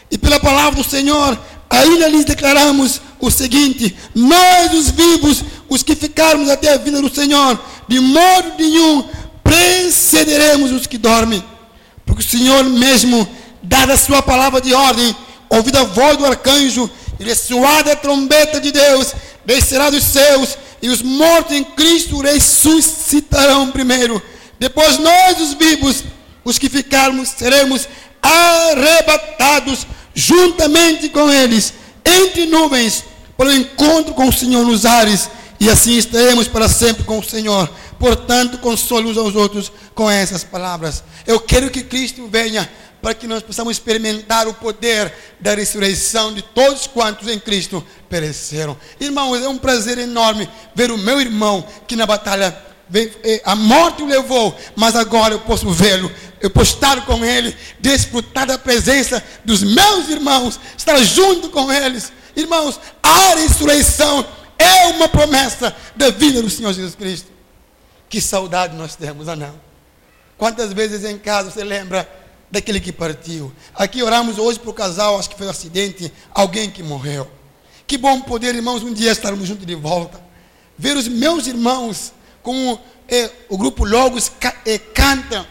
E 0.10 0.18
pela 0.18 0.40
palavra 0.40 0.82
do 0.82 0.90
Senhor, 0.90 1.38
ainda 1.70 2.08
lhes 2.08 2.24
declaramos 2.24 3.02
o 3.20 3.32
seguinte: 3.32 3.96
nós, 4.14 4.74
os 4.74 4.90
vivos, 4.90 5.44
os 5.70 5.84
que 5.84 5.96
ficarmos 5.96 6.50
até 6.50 6.74
a 6.74 6.78
vinda 6.78 7.02
do 7.02 7.14
Senhor, 7.14 7.60
de 7.88 8.00
modo 8.00 8.54
nenhum 8.58 9.04
precederemos 9.44 10.72
os 10.72 10.86
que 10.86 10.98
dormem, 10.98 11.44
porque 12.06 12.22
o 12.22 12.26
Senhor 12.26 12.64
mesmo, 12.66 13.28
dada 13.64 13.94
a 13.94 13.98
sua 13.98 14.22
palavra 14.22 14.60
de 14.60 14.74
ordem, 14.74 15.16
ouvida 15.50 15.82
a 15.82 15.86
voz 15.86 16.18
do 16.18 16.26
arcanjo 16.26 16.90
e 17.20 17.24
ressoada 17.24 17.94
a 17.94 17.96
trombeta 17.96 18.60
de 18.60 18.72
Deus, 18.72 19.14
descerá 19.46 19.90
dos 19.90 20.04
céus, 20.04 20.58
e 20.82 20.90
os 20.90 21.02
mortos 21.02 21.56
em 21.56 21.64
Cristo 21.64 22.20
ressuscitarão 22.22 23.72
primeiro. 23.72 24.22
Depois 24.60 24.98
nós, 24.98 25.40
os 25.40 25.54
vivos, 25.54 26.04
os 26.44 26.60
que 26.60 26.70
ficarmos, 26.70 27.30
seremos 27.30 27.88
arrebatados 28.22 29.88
juntamente 30.14 31.10
com 31.10 31.32
eles, 31.32 31.74
entre 32.08 32.46
nuvens, 32.46 33.04
para 33.36 33.50
o 33.50 33.54
encontro 33.54 34.14
com 34.14 34.28
o 34.28 34.34
Senhor 34.34 34.66
nos 34.66 34.86
ares, 34.86 35.30
e 35.60 35.70
assim 35.70 35.98
estaremos 35.98 36.48
para 36.48 36.70
sempre 36.70 37.04
com 37.04 37.20
o 37.20 37.24
Senhor. 37.24 37.70
Portanto, 38.00 38.60
console 38.60 39.08
uns 39.10 39.18
aos 39.18 39.36
outros 39.36 39.72
com 39.96 40.10
essas 40.10 40.44
palavras. 40.44 41.04
Eu 41.26 41.40
quero 41.40 41.70
que 41.70 41.84
Cristo 41.84 42.28
venha 42.28 42.70
para 43.02 43.14
que 43.14 43.28
nós 43.28 43.44
possamos 43.44 43.78
experimentar 43.78 44.48
o 44.48 44.54
poder 44.54 45.14
da 45.40 45.54
ressurreição 45.54 46.34
de 46.34 46.42
todos 46.42 46.88
quantos 46.88 47.28
em 47.28 47.40
Cristo 47.40 47.84
pereceram. 48.10 48.78
Irmãos, 49.00 49.42
é 49.42 49.48
um 49.48 49.58
prazer 49.58 49.98
enorme 49.98 50.50
ver 50.76 50.92
o 50.92 50.98
meu 50.98 51.20
irmão 51.22 51.66
que 51.88 51.96
na 51.96 52.06
batalha 52.06 52.56
eh, 52.94 53.42
a 53.44 53.56
morte 53.56 54.02
o 54.02 54.08
levou, 54.08 54.56
mas 54.76 54.96
agora 54.96 55.34
eu 55.34 55.40
posso 55.42 55.70
vê-lo, 55.72 56.12
eu 56.42 56.50
posso 56.50 56.76
estar 56.76 57.06
com 57.06 57.24
ele, 57.24 57.56
desfrutar 57.80 58.46
da 58.46 58.58
presença 58.58 59.24
dos 59.44 59.64
meus 59.64 60.10
irmãos, 60.10 60.60
estar 60.78 60.98
junto 61.04 61.50
com 61.50 61.72
eles. 61.72 62.12
Irmãos, 62.36 62.80
a 63.02 63.36
ressurreição 63.36 64.26
é 64.58 64.88
uma 64.88 65.10
promessa 65.10 65.76
da 65.96 66.10
vinda 66.10 66.42
do 66.42 66.50
Senhor 66.50 66.74
Jesus 66.74 66.96
Cristo. 66.96 67.32
Que 68.10 68.22
saudade 68.22 68.76
nós 68.76 68.96
temos, 68.96 69.28
ah 69.28 69.36
não? 69.36 69.60
Quantas 70.38 70.72
vezes 70.72 71.04
em 71.04 71.18
casa 71.18 71.50
você 71.50 71.64
lembra 71.64 72.10
daquele 72.50 72.80
que 72.80 72.92
partiu? 72.92 73.52
Aqui 73.74 74.04
oramos 74.04 74.38
hoje 74.38 74.60
para 74.60 74.70
o 74.70 74.74
casal, 74.74 75.20
acho 75.20 75.30
que 75.30 75.38
foi 75.38 75.48
um 75.48 75.52
acidente, 75.52 76.14
alguém 76.34 76.70
que 76.70 76.84
morreu. 76.84 77.30
Que 77.88 77.98
bom 77.98 78.22
poder, 78.22 78.54
irmãos, 78.54 78.84
um 78.84 78.94
dia 78.94 79.12
estarmos 79.12 79.48
juntos 79.48 79.66
de 79.66 79.76
volta. 79.76 80.22
Ver 80.78 80.96
os 80.96 81.08
meus 81.08 81.48
irmãos 81.48 82.14
como 82.44 82.80
é, 83.08 83.32
o 83.50 83.58
grupo 83.58 83.84
Logos 83.84 84.32
é, 84.66 84.78
canta 84.78 85.48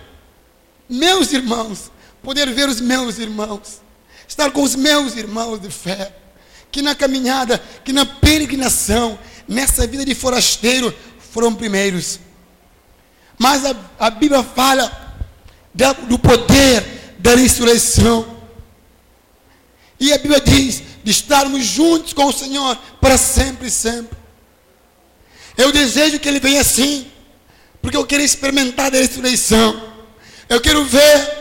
meus 0.89 1.33
irmãos, 1.33 1.91
poder 2.23 2.53
ver 2.53 2.69
os 2.69 2.81
meus 2.81 3.19
irmãos, 3.19 3.81
estar 4.27 4.51
com 4.51 4.63
os 4.63 4.75
meus 4.75 5.17
irmãos 5.17 5.61
de 5.61 5.71
fé, 5.71 6.15
que 6.71 6.83
na 6.83 6.95
caminhada, 6.95 7.59
que 7.85 7.93
na 7.93 8.05
peregrinação, 8.05 9.19
nessa 9.49 9.87
vida 9.87 10.05
de 10.05 10.15
forasteiro, 10.15 10.95
foram 11.33 11.55
primeiros. 11.55 12.19
Mas 13.39 13.65
a, 13.65 13.77
a 13.99 14.11
Bíblia 14.11 14.43
fala 14.43 15.07
da, 15.75 15.93
do 15.93 16.19
poder 16.19 17.15
da 17.19 17.35
ressurreição. 17.35 18.37
E 19.99 20.13
a 20.13 20.19
Bíblia 20.19 20.41
diz 20.41 20.83
de 21.03 21.11
estarmos 21.11 21.65
juntos 21.65 22.13
com 22.13 22.27
o 22.27 22.33
Senhor 22.33 22.77
para 23.01 23.17
sempre 23.17 23.69
e 23.69 23.71
sempre. 23.71 24.17
Eu 25.57 25.73
desejo 25.73 26.19
que 26.19 26.29
Ele 26.29 26.41
venha 26.41 26.61
assim, 26.61 27.07
porque 27.81 27.97
eu 27.97 28.07
quero 28.07 28.23
experimentar 28.23 28.95
a 28.95 28.99
ressurreição. 28.99 29.86
Eu 30.49 30.61
quero 30.61 30.85
ver. 30.85 31.37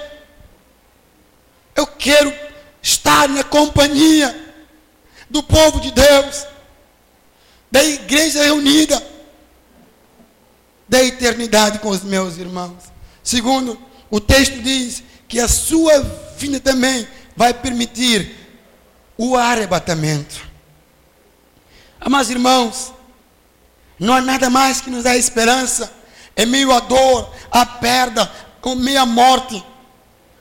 Eu 1.75 1.85
quero 1.85 2.33
estar 2.81 3.27
na 3.27 3.43
companhia 3.43 4.43
do 5.29 5.43
povo 5.43 5.81
de 5.81 5.91
Deus, 5.91 6.45
da 7.69 7.83
igreja 7.83 8.43
reunida, 8.43 9.01
da 10.88 11.03
eternidade 11.03 11.79
com 11.79 11.89
os 11.89 12.03
meus 12.03 12.38
irmãos. 12.38 12.83
Segundo, 13.24 13.77
o 14.09 14.21
texto 14.21 14.62
diz 14.62 15.03
que 15.27 15.39
a 15.39 15.47
sua 15.47 16.00
vinda 16.38 16.59
também 16.59 17.07
vai 17.35 17.53
permitir 17.53 18.33
o 19.17 19.35
arrebatamento. 19.35 20.47
Amados 22.00 22.29
irmãos, 22.29 22.93
não 24.00 24.13
há 24.13 24.21
nada 24.21 24.50
mais 24.50 24.79
que 24.79 24.89
nos 24.89 25.03
dá 25.03 25.17
esperança 25.17 25.91
em 26.38 26.45
meio 26.45 26.71
à 26.71 26.79
dor, 26.79 27.33
à 27.51 27.65
perda, 27.65 28.29
meio 28.74 29.01
à 29.01 29.05
morte, 29.05 29.63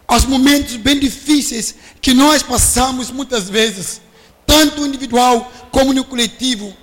aos 0.07 0.25
momentos 0.25 0.77
bem 0.77 0.99
difíceis 0.99 1.75
que 2.01 2.15
nós 2.15 2.43
passamos 2.43 3.11
muitas 3.11 3.51
vezes, 3.51 4.01
tanto 4.47 4.87
individual 4.87 5.53
como 5.71 5.93
no 5.93 6.05
coletivo. 6.05 6.75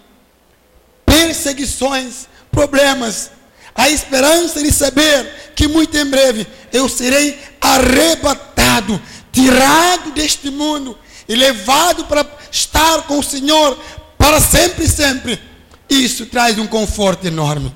Perseguições, 1.06 2.28
problemas, 2.52 3.32
a 3.74 3.90
esperança 3.90 4.62
de 4.62 4.72
saber 4.72 5.54
que 5.56 5.68
muito 5.68 5.98
em 5.98 6.06
breve 6.06 6.46
eu 6.72 6.90
serei 6.90 7.40
arrebatado, 7.60 9.02
tirado 9.32 10.12
deste 10.12 10.50
mundo 10.50 10.98
e 11.28 11.36
levado 11.36 12.06
para 12.06 12.26
estar 12.52 13.04
com 13.04 13.20
o 13.20 13.24
Senhor 13.24 13.80
para 14.18 14.40
sempre 14.40 14.86
e 14.86 14.90
sempre. 14.90 15.42
Isso 15.90 16.26
traz 16.26 16.58
um 16.60 16.68
conforto 16.68 17.26
enorme. 17.26 17.74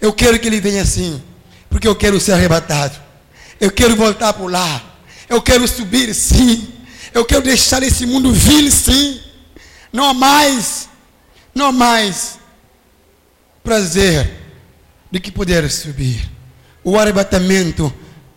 Eu 0.00 0.12
quero 0.12 0.38
que 0.38 0.46
ele 0.46 0.60
venha 0.60 0.82
assim, 0.82 1.22
porque 1.76 1.86
eu 1.86 1.94
quero 1.94 2.18
ser 2.18 2.32
arrebatado. 2.32 2.98
Eu 3.60 3.70
quero 3.70 3.94
voltar 3.94 4.32
para 4.32 4.46
lá. 4.46 4.82
Eu 5.28 5.42
quero 5.42 5.68
subir, 5.68 6.14
sim. 6.14 6.72
Eu 7.12 7.22
quero 7.22 7.42
deixar 7.42 7.82
esse 7.82 8.06
mundo 8.06 8.32
vil, 8.32 8.70
sim. 8.70 9.20
Não 9.92 10.04
há 10.04 10.14
mais, 10.14 10.88
não 11.54 11.66
há 11.66 11.72
mais 11.72 12.38
prazer 13.62 14.26
do 15.12 15.20
que 15.20 15.30
poder 15.30 15.70
subir. 15.70 16.26
O 16.82 16.98
arrebatamento 16.98 17.92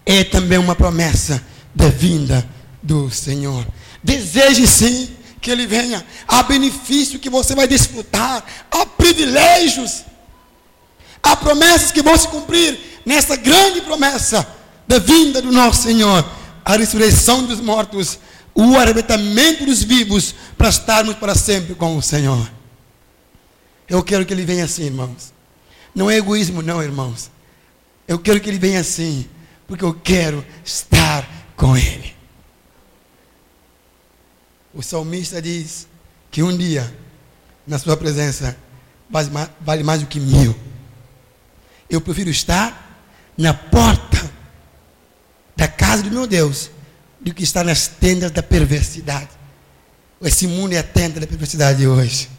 é 0.06 0.26
também 0.26 0.58
uma 0.58 0.76
promessa 0.76 1.42
da 1.74 1.88
vinda 1.88 2.46
do 2.84 3.10
Senhor. 3.10 3.66
Deseje 4.04 4.68
sim 4.68 5.16
que 5.40 5.50
Ele 5.50 5.66
venha. 5.66 6.06
Há 6.28 6.44
benefício 6.44 7.20
que 7.20 7.30
você 7.30 7.56
vai 7.56 7.70
desfrutar. 7.70 8.44
Há 8.70 8.86
privilégios. 8.86 10.04
Há 11.24 11.38
promessas 11.38 11.94
que 11.94 12.02
vão 12.02 12.18
se 12.18 12.28
cumprir 12.28 12.89
nessa 13.10 13.36
grande 13.36 13.82
promessa 13.82 14.48
da 14.88 15.00
vinda 15.00 15.42
do 15.42 15.52
nosso 15.52 15.82
Senhor. 15.82 16.24
A 16.64 16.78
ressurreição 16.78 17.44
dos 17.44 17.60
mortos. 17.60 18.20
O 18.54 18.78
arrebatamento 18.78 19.66
dos 19.66 19.82
vivos. 19.82 20.36
Para 20.56 20.70
estarmos 20.70 21.16
para 21.16 21.34
sempre 21.34 21.74
com 21.74 21.98
o 21.98 22.04
Senhor. 22.04 22.48
Eu 23.88 24.04
quero 24.04 24.28
que 24.28 24.32
Ele 24.34 24.46
venha 24.46 24.66
assim, 24.66 24.84
irmãos. 24.84 25.34
Não 25.96 26.08
é 26.08 26.18
egoísmo, 26.18 26.62
não, 26.62 26.84
irmãos. 26.84 27.32
Eu 28.08 28.20
quero 28.20 28.40
que 28.40 28.48
Ele 28.48 28.60
venha 28.60 28.82
assim. 28.82 29.28
Porque 29.68 29.84
eu 29.84 29.94
quero 29.94 30.46
estar 30.64 31.28
com 31.56 31.76
Ele. 31.76 32.16
O 34.72 34.84
salmista 34.84 35.42
diz 35.42 35.88
que 36.30 36.44
um 36.44 36.56
dia, 36.56 36.96
na 37.66 37.80
sua 37.80 37.98
presença, 37.98 38.56
vale 39.62 39.84
mais 39.84 40.02
do 40.02 40.06
que 40.06 40.20
mil. 40.20 40.56
Eu 41.90 42.00
prefiro 42.00 42.30
estar 42.30 42.89
na 43.40 43.54
porta 43.54 44.30
da 45.56 45.66
casa 45.66 46.04
do 46.04 46.12
meu 46.12 46.28
Deus 46.28 46.70
do 47.22 47.34
que 47.34 47.42
estar 47.42 47.64
nas 47.64 47.88
tendas 47.88 48.32
da 48.32 48.44
perversidade. 48.44 49.30
Esse 50.22 50.46
mundo 50.46 50.74
é 50.74 50.80
a 50.80 50.84
tenda 50.84 51.22
da 51.22 51.26
perversidade 51.26 51.88
hoje. 51.88 52.30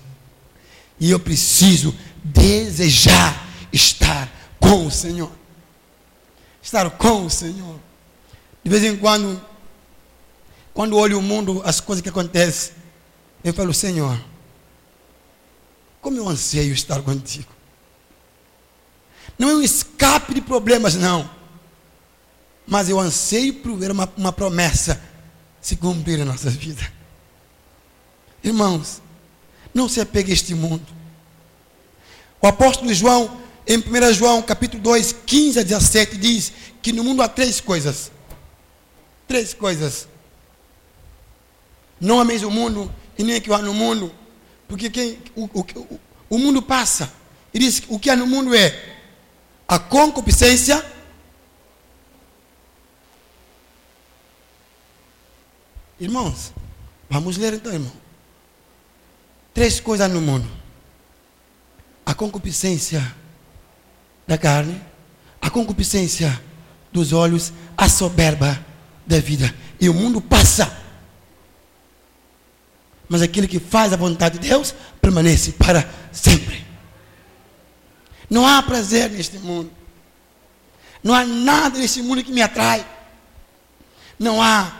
E 1.00 1.10
eu 1.10 1.18
preciso 1.18 1.96
desejar 2.22 3.48
estar 3.72 4.30
com 4.60 4.86
o 4.86 4.90
Senhor. 4.90 5.32
Estar 6.62 6.90
com 6.90 7.24
o 7.24 7.30
Senhor. 7.30 7.80
De 8.62 8.68
vez 8.68 8.84
em 8.84 8.94
quando, 8.94 9.42
quando 10.74 10.98
olho 10.98 11.18
o 11.18 11.22
mundo, 11.22 11.62
as 11.64 11.80
coisas 11.80 12.02
que 12.02 12.10
acontecem, 12.10 12.74
eu 13.42 13.54
falo, 13.54 13.72
Senhor, 13.72 14.22
como 16.02 16.18
eu 16.18 16.28
anseio 16.28 16.74
estar 16.74 17.00
contigo. 17.00 17.59
Não 19.40 19.48
é 19.48 19.54
um 19.54 19.62
escape 19.62 20.34
de 20.34 20.42
problemas, 20.42 20.96
não. 20.96 21.28
Mas 22.66 22.90
eu 22.90 23.00
anseio 23.00 23.54
por 23.54 23.74
ver 23.74 23.90
uma, 23.90 24.06
uma 24.14 24.34
promessa 24.34 25.02
se 25.62 25.76
cumprir 25.76 26.18
na 26.18 26.26
nossa 26.26 26.50
vida. 26.50 26.92
Irmãos, 28.44 29.00
não 29.72 29.88
se 29.88 29.98
apegue 29.98 30.30
a 30.30 30.34
este 30.34 30.54
mundo. 30.54 30.86
O 32.38 32.46
apóstolo 32.46 32.92
João, 32.92 33.40
em 33.66 33.78
1 33.78 34.12
João 34.12 34.42
capítulo 34.42 34.82
2, 34.82 35.16
15 35.24 35.60
a 35.60 35.62
17, 35.62 36.18
diz 36.18 36.52
que 36.82 36.92
no 36.92 37.02
mundo 37.02 37.22
há 37.22 37.28
três 37.28 37.62
coisas. 37.62 38.12
Três 39.26 39.54
coisas 39.54 40.06
não 41.98 42.20
ameis 42.20 42.42
o 42.42 42.50
mundo 42.50 42.94
e 43.16 43.24
nem 43.24 43.38
o 43.38 43.40
que 43.40 43.50
há 43.50 43.58
no 43.60 43.72
mundo. 43.72 44.12
Porque 44.68 44.90
quem, 44.90 45.18
o, 45.34 45.44
o, 45.44 46.00
o 46.28 46.38
mundo 46.38 46.60
passa. 46.60 47.10
E 47.54 47.58
diz 47.58 47.80
que 47.80 47.86
o 47.88 47.98
que 47.98 48.10
há 48.10 48.16
no 48.16 48.26
mundo 48.26 48.54
é 48.54 48.99
a 49.70 49.78
concupiscência. 49.78 50.84
Irmãos, 56.00 56.52
vamos 57.08 57.36
ler 57.36 57.54
então, 57.54 57.72
irmão. 57.72 57.92
Três 59.54 59.78
coisas 59.78 60.10
no 60.10 60.20
mundo: 60.20 60.48
a 62.04 62.12
concupiscência 62.14 63.14
da 64.26 64.36
carne, 64.36 64.82
a 65.40 65.48
concupiscência 65.48 66.42
dos 66.90 67.12
olhos, 67.12 67.52
a 67.76 67.88
soberba 67.88 68.66
da 69.06 69.20
vida. 69.20 69.54
E 69.80 69.88
o 69.88 69.94
mundo 69.94 70.20
passa 70.20 70.78
mas 73.08 73.22
aquele 73.22 73.48
que 73.48 73.58
faz 73.58 73.92
a 73.92 73.96
vontade 73.96 74.38
de 74.38 74.48
Deus 74.48 74.72
permanece 75.00 75.50
para 75.50 75.84
sempre. 76.12 76.49
Não 78.30 78.46
há 78.46 78.62
prazer 78.62 79.10
neste 79.10 79.38
mundo. 79.38 79.70
Não 81.02 81.12
há 81.12 81.24
nada 81.24 81.78
neste 81.78 82.00
mundo 82.00 82.24
que 82.24 82.32
me 82.32 82.40
atrai. 82.40 82.86
Não 84.18 84.40
há. 84.40 84.72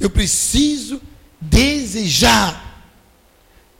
Eu 0.00 0.08
preciso 0.08 1.00
desejar, 1.40 2.82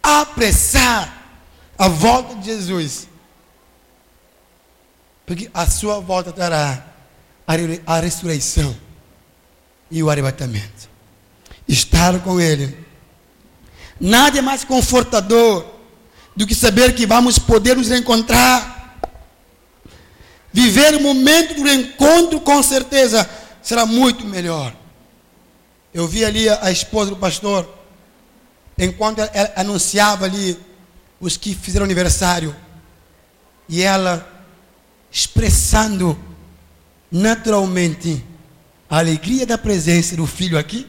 apressar 0.02 1.40
a 1.76 1.88
volta 1.88 2.34
de 2.36 2.44
Jesus. 2.44 3.08
Porque 5.24 5.50
a 5.52 5.66
sua 5.66 5.98
volta 6.00 6.30
trará 6.30 6.86
a 7.86 7.98
ressurreição 7.98 8.76
e 9.90 10.02
o 10.02 10.10
arrebatamento. 10.10 10.90
Estar 11.66 12.20
com 12.20 12.38
Ele 12.38 12.84
Nada 14.00 14.38
é 14.38 14.42
mais 14.42 14.64
confortador 14.64 15.64
do 16.36 16.46
que 16.46 16.54
saber 16.54 16.94
que 16.94 17.06
vamos 17.06 17.38
poder 17.38 17.76
nos 17.76 17.90
encontrar. 17.90 18.98
Viver 20.52 20.94
o 20.94 21.02
momento 21.02 21.54
do 21.54 21.68
encontro, 21.68 22.40
com 22.40 22.62
certeza, 22.62 23.28
será 23.62 23.84
muito 23.86 24.24
melhor. 24.24 24.74
Eu 25.92 26.06
vi 26.08 26.24
ali 26.24 26.48
a, 26.48 26.70
esposa 26.70 27.10
do 27.10 27.16
pastor, 27.16 27.68
enquanto 28.78 29.20
ela 29.20 29.52
anunciava 29.56 30.24
ali 30.24 30.58
os 31.20 31.36
que 31.36 31.54
fizeram 31.54 31.84
aniversário, 31.84 32.54
e 33.68 33.82
ela 33.82 34.28
expressando 35.10 36.18
naturalmente 37.10 38.24
a 38.90 38.98
alegria 38.98 39.46
da 39.46 39.56
presença 39.56 40.16
do 40.16 40.26
filho 40.26 40.58
aqui, 40.58 40.86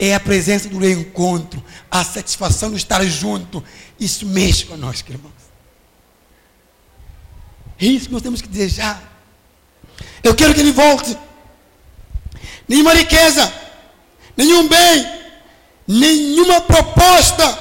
é 0.00 0.14
a 0.14 0.18
presença 0.18 0.66
do 0.66 0.88
encontro, 0.88 1.62
a 1.90 2.02
satisfação 2.02 2.70
de 2.70 2.78
estar 2.78 3.04
junto. 3.04 3.62
Isso 4.00 4.24
mexe 4.24 4.64
conosco, 4.64 5.12
irmãos. 5.12 5.34
É 7.78 7.84
isso 7.84 8.06
que 8.06 8.12
nós 8.12 8.22
temos 8.22 8.40
que 8.40 8.48
desejar. 8.48 9.02
Eu 10.24 10.34
quero 10.34 10.54
que 10.54 10.60
ele 10.60 10.72
volte. 10.72 11.16
Nenhuma 12.66 12.94
riqueza, 12.94 13.52
nenhum 14.34 14.66
bem, 14.66 15.20
nenhuma 15.86 16.62
proposta, 16.62 17.58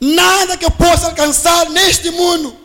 nada 0.00 0.56
que 0.56 0.64
eu 0.64 0.70
possa 0.70 1.08
alcançar 1.08 1.68
neste 1.68 2.10
mundo 2.10 2.56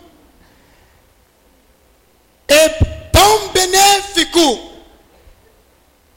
é 2.48 2.70
tão 3.12 3.50
benéfico 3.50 4.72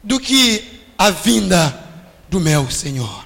do 0.05 0.21
que 0.21 0.83
a 0.97 1.11
vinda 1.11 1.86
do 2.37 2.41
meu 2.41 2.71
Senhor. 2.71 3.25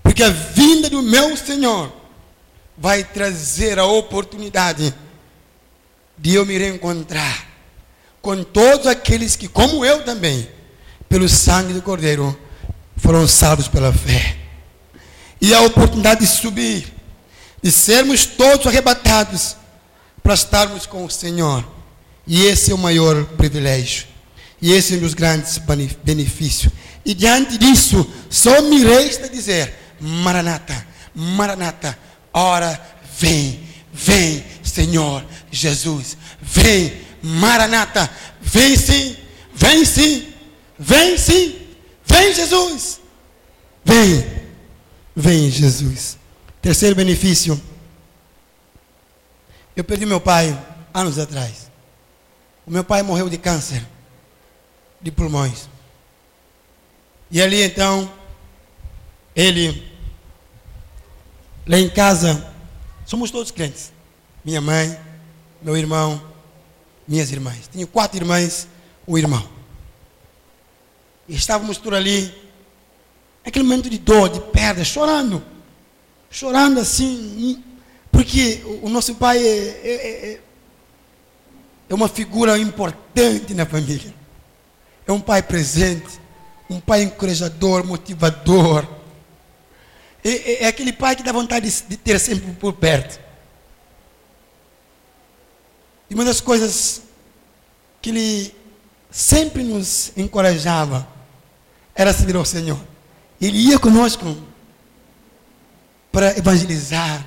Porque 0.00 0.22
a 0.22 0.30
vinda 0.30 0.88
do 0.88 1.02
meu 1.02 1.36
Senhor 1.36 1.92
vai 2.78 3.02
trazer 3.02 3.80
a 3.80 3.84
oportunidade 3.84 4.94
de 6.16 6.34
eu 6.34 6.46
me 6.46 6.56
reencontrar 6.56 7.48
com 8.20 8.44
todos 8.44 8.86
aqueles 8.86 9.34
que, 9.34 9.48
como 9.48 9.84
eu 9.84 10.04
também, 10.04 10.48
pelo 11.08 11.28
sangue 11.28 11.72
do 11.72 11.82
Cordeiro, 11.82 12.38
foram 12.96 13.26
salvos 13.26 13.66
pela 13.66 13.92
fé. 13.92 14.36
E 15.40 15.52
a 15.52 15.62
oportunidade 15.62 16.20
de 16.20 16.28
subir, 16.28 16.94
de 17.60 17.72
sermos 17.72 18.24
todos 18.24 18.68
arrebatados 18.68 19.56
para 20.22 20.34
estarmos 20.34 20.86
com 20.86 21.04
o 21.04 21.10
Senhor. 21.10 21.64
E 22.24 22.44
esse 22.44 22.70
é 22.70 22.74
o 22.74 22.78
maior 22.78 23.24
privilégio. 23.24 24.06
E 24.60 24.70
esse 24.72 24.94
é 24.94 24.96
um 24.96 25.00
dos 25.00 25.14
grandes 25.14 25.58
benefícios. 26.04 26.72
E 27.04 27.14
diante 27.14 27.58
disso, 27.58 28.08
só 28.30 28.62
me 28.62 28.84
resta 28.84 29.28
dizer: 29.28 29.74
Maranata, 30.00 30.86
Maranata, 31.14 31.98
ora 32.32 32.80
vem, 33.18 33.60
vem, 33.92 34.44
Senhor 34.62 35.24
Jesus, 35.50 36.16
vem, 36.40 36.92
Maranata, 37.22 38.10
vem 38.40 38.76
sim, 38.76 39.16
vem 39.54 39.84
sim, 39.84 40.32
vem 40.78 41.18
sim, 41.18 41.58
vem 42.04 42.34
Jesus, 42.34 43.00
vem, 43.84 44.24
vem 45.14 45.50
Jesus. 45.50 46.16
Terceiro 46.60 46.94
benefício, 46.94 47.60
eu 49.74 49.82
perdi 49.82 50.06
meu 50.06 50.20
pai 50.20 50.56
anos 50.94 51.18
atrás. 51.18 51.70
O 52.64 52.70
meu 52.70 52.84
pai 52.84 53.02
morreu 53.02 53.28
de 53.28 53.38
câncer 53.38 53.84
de 55.00 55.10
pulmões. 55.10 55.68
E 57.32 57.40
ali 57.40 57.62
então, 57.62 58.12
ele, 59.34 59.90
lá 61.66 61.78
em 61.78 61.88
casa, 61.88 62.54
somos 63.06 63.30
todos 63.30 63.50
crentes. 63.50 63.90
Minha 64.44 64.60
mãe, 64.60 65.00
meu 65.62 65.74
irmão, 65.74 66.22
minhas 67.08 67.32
irmãs. 67.32 67.68
Tenho 67.68 67.86
quatro 67.86 68.18
irmãs, 68.18 68.68
um 69.08 69.16
irmão. 69.16 69.48
E 71.26 71.34
estávamos 71.34 71.78
por 71.78 71.94
ali, 71.94 72.30
aquele 73.42 73.64
momento 73.64 73.88
de 73.88 73.96
dor, 73.96 74.28
de 74.28 74.38
perda, 74.38 74.84
chorando. 74.84 75.42
Chorando 76.30 76.80
assim, 76.80 77.64
porque 78.10 78.62
o 78.82 78.90
nosso 78.90 79.14
pai 79.14 79.38
é, 79.38 79.80
é, 79.82 80.32
é, 80.32 80.40
é 81.88 81.94
uma 81.94 82.08
figura 82.08 82.58
importante 82.58 83.54
na 83.54 83.64
família. 83.64 84.12
É 85.06 85.12
um 85.12 85.20
pai 85.20 85.42
presente, 85.42 86.20
um 86.72 86.80
pai 86.80 87.02
encorajador, 87.02 87.84
motivador. 87.84 88.86
É, 90.24 90.30
é, 90.30 90.62
é 90.64 90.66
aquele 90.68 90.92
pai 90.92 91.14
que 91.14 91.22
dá 91.22 91.32
vontade 91.32 91.70
de, 91.70 91.82
de 91.82 91.96
ter 91.96 92.18
sempre 92.18 92.52
por 92.52 92.72
perto. 92.72 93.20
E 96.08 96.14
uma 96.14 96.24
das 96.24 96.40
coisas 96.40 97.02
que 98.00 98.10
ele 98.10 98.54
sempre 99.10 99.62
nos 99.62 100.12
encorajava 100.16 101.06
era 101.94 102.12
servir 102.12 102.36
ao 102.36 102.44
Senhor. 102.44 102.80
Ele 103.40 103.58
ia 103.58 103.78
conosco 103.78 104.36
para 106.10 106.36
evangelizar, 106.36 107.26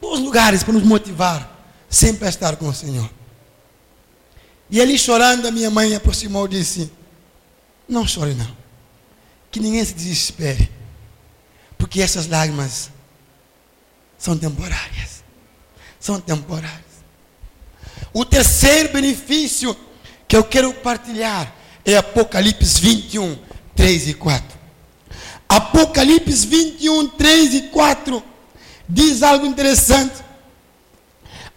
todos 0.00 0.18
os 0.18 0.24
lugares 0.24 0.62
para 0.62 0.74
nos 0.74 0.82
motivar 0.82 1.56
sempre 1.88 2.26
a 2.26 2.28
estar 2.28 2.56
com 2.56 2.68
o 2.68 2.74
Senhor. 2.74 3.08
E 4.68 4.80
ali 4.80 4.98
chorando, 4.98 5.46
a 5.46 5.50
minha 5.50 5.70
mãe 5.70 5.94
aproximou 5.94 6.46
e 6.46 6.50
disse: 6.50 6.90
Não 7.88 8.06
chore, 8.06 8.34
não. 8.34 8.56
Que 9.50 9.60
ninguém 9.60 9.84
se 9.84 9.94
desespere. 9.94 10.70
Porque 11.78 12.00
essas 12.00 12.26
lágrimas 12.26 12.90
são 14.18 14.36
temporárias. 14.36 15.22
São 16.00 16.20
temporárias. 16.20 16.80
O 18.12 18.24
terceiro 18.24 18.92
benefício 18.92 19.76
que 20.26 20.36
eu 20.36 20.44
quero 20.44 20.72
partilhar 20.74 21.54
é 21.84 21.96
Apocalipse 21.96 22.80
21, 22.80 23.38
3 23.74 24.08
e 24.08 24.14
4. 24.14 24.58
Apocalipse 25.48 26.46
21, 26.46 27.08
3 27.08 27.54
e 27.54 27.62
4 27.68 28.22
diz 28.88 29.22
algo 29.22 29.46
interessante. 29.46 30.24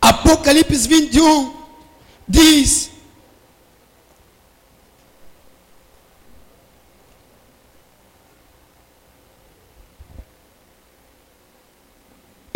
Apocalipse 0.01 0.87
21 0.87 1.55
diz 2.27 2.91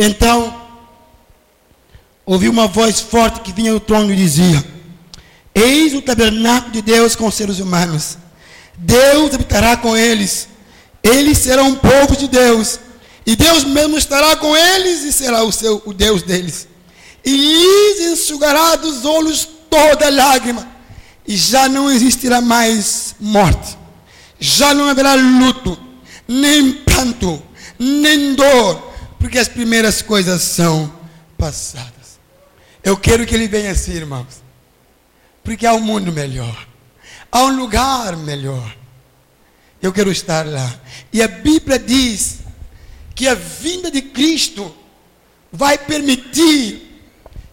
Então, 0.06 0.54
ouvi 2.26 2.50
uma 2.50 2.68
voz 2.68 3.00
forte 3.00 3.40
que 3.40 3.54
vinha 3.54 3.72
do 3.72 3.80
trono 3.80 4.12
e 4.12 4.16
dizia: 4.18 4.62
Eis 5.56 5.94
o 5.94 6.02
tabernáculo 6.02 6.74
de 6.74 6.82
Deus 6.82 7.16
com 7.16 7.26
os 7.26 7.34
seres 7.34 7.60
humanos. 7.60 8.18
Deus 8.78 9.34
habitará 9.34 9.78
com 9.78 9.96
eles. 9.96 10.50
Eles 11.02 11.38
serão 11.38 11.70
um 11.70 11.76
povo 11.76 12.18
de 12.18 12.28
Deus. 12.28 12.80
E 13.26 13.34
Deus 13.38 13.64
mesmo 13.64 13.98
estará 13.98 14.36
com 14.36 14.54
eles 14.58 15.04
e 15.04 15.14
será 15.14 15.42
o, 15.44 15.54
seu, 15.54 15.82
o 15.86 15.94
Deus 15.94 16.22
deles. 16.22 16.68
E 17.24 17.32
lhes 17.32 18.12
enxugará 18.12 18.76
dos 18.76 19.06
olhos 19.06 19.48
toda 19.70 20.10
lágrima. 20.10 20.68
E 21.26 21.38
já 21.38 21.70
não 21.70 21.90
existirá 21.90 22.42
mais 22.42 23.16
morte. 23.22 23.78
Já 24.38 24.74
não 24.74 24.90
haverá 24.90 25.14
luto, 25.14 25.80
nem 26.28 26.74
pranto, 26.74 27.42
nem 27.80 28.36
dor 28.36 28.93
porque 29.24 29.40
as 29.40 29.48
primeiras 29.48 30.02
coisas 30.02 30.42
são 30.42 30.94
passadas. 31.38 32.20
Eu 32.84 32.98
quero 32.98 33.26
que 33.26 33.34
ele 33.34 33.48
venha 33.48 33.72
assim, 33.72 33.94
irmãos. 33.94 34.44
Porque 35.42 35.66
há 35.66 35.74
um 35.74 35.80
mundo 35.80 36.12
melhor. 36.12 36.68
Há 37.32 37.44
um 37.44 37.56
lugar 37.56 38.18
melhor. 38.18 38.76
Eu 39.82 39.94
quero 39.94 40.12
estar 40.12 40.46
lá. 40.46 40.78
E 41.14 41.24
a 41.24 41.30
Bíblia 41.30 41.80
diz 41.80 42.40
que 43.16 43.26
a 43.26 43.34
vinda 43.34 43.90
de 43.90 44.02
Cristo 44.02 44.76
vai 45.54 45.78
permitir 45.78 47.02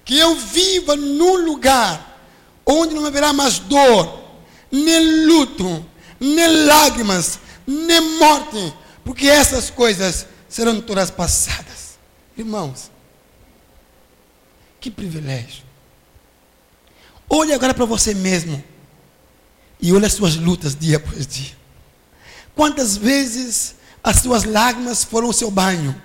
que 0.04 0.18
eu 0.18 0.34
viva 0.34 0.96
num 0.96 1.36
lugar 1.46 2.20
onde 2.66 2.96
não 2.96 3.06
haverá 3.06 3.32
mais 3.32 3.60
dor, 3.60 4.24
nem 4.72 5.24
luto, 5.24 5.86
nem 6.18 6.66
lágrimas, 6.66 7.38
nem 7.64 8.18
morte, 8.18 8.74
porque 9.04 9.28
essas 9.28 9.70
coisas 9.70 10.26
serão 10.50 10.80
todas 10.80 11.10
passadas. 11.10 11.98
Irmãos, 12.36 12.90
que 14.80 14.90
privilégio. 14.90 15.62
Olhe 17.28 17.52
agora 17.54 17.72
para 17.72 17.84
você 17.84 18.12
mesmo 18.12 18.62
e 19.80 19.92
olhe 19.92 20.04
as 20.04 20.12
suas 20.12 20.36
lutas 20.36 20.74
dia 20.74 20.96
após 20.96 21.26
dia. 21.26 21.56
Quantas 22.54 22.96
vezes 22.96 23.76
as 24.02 24.16
suas 24.16 24.44
lágrimas 24.44 25.04
foram 25.04 25.28
o 25.28 25.32
seu 25.32 25.50
banho? 25.50 26.00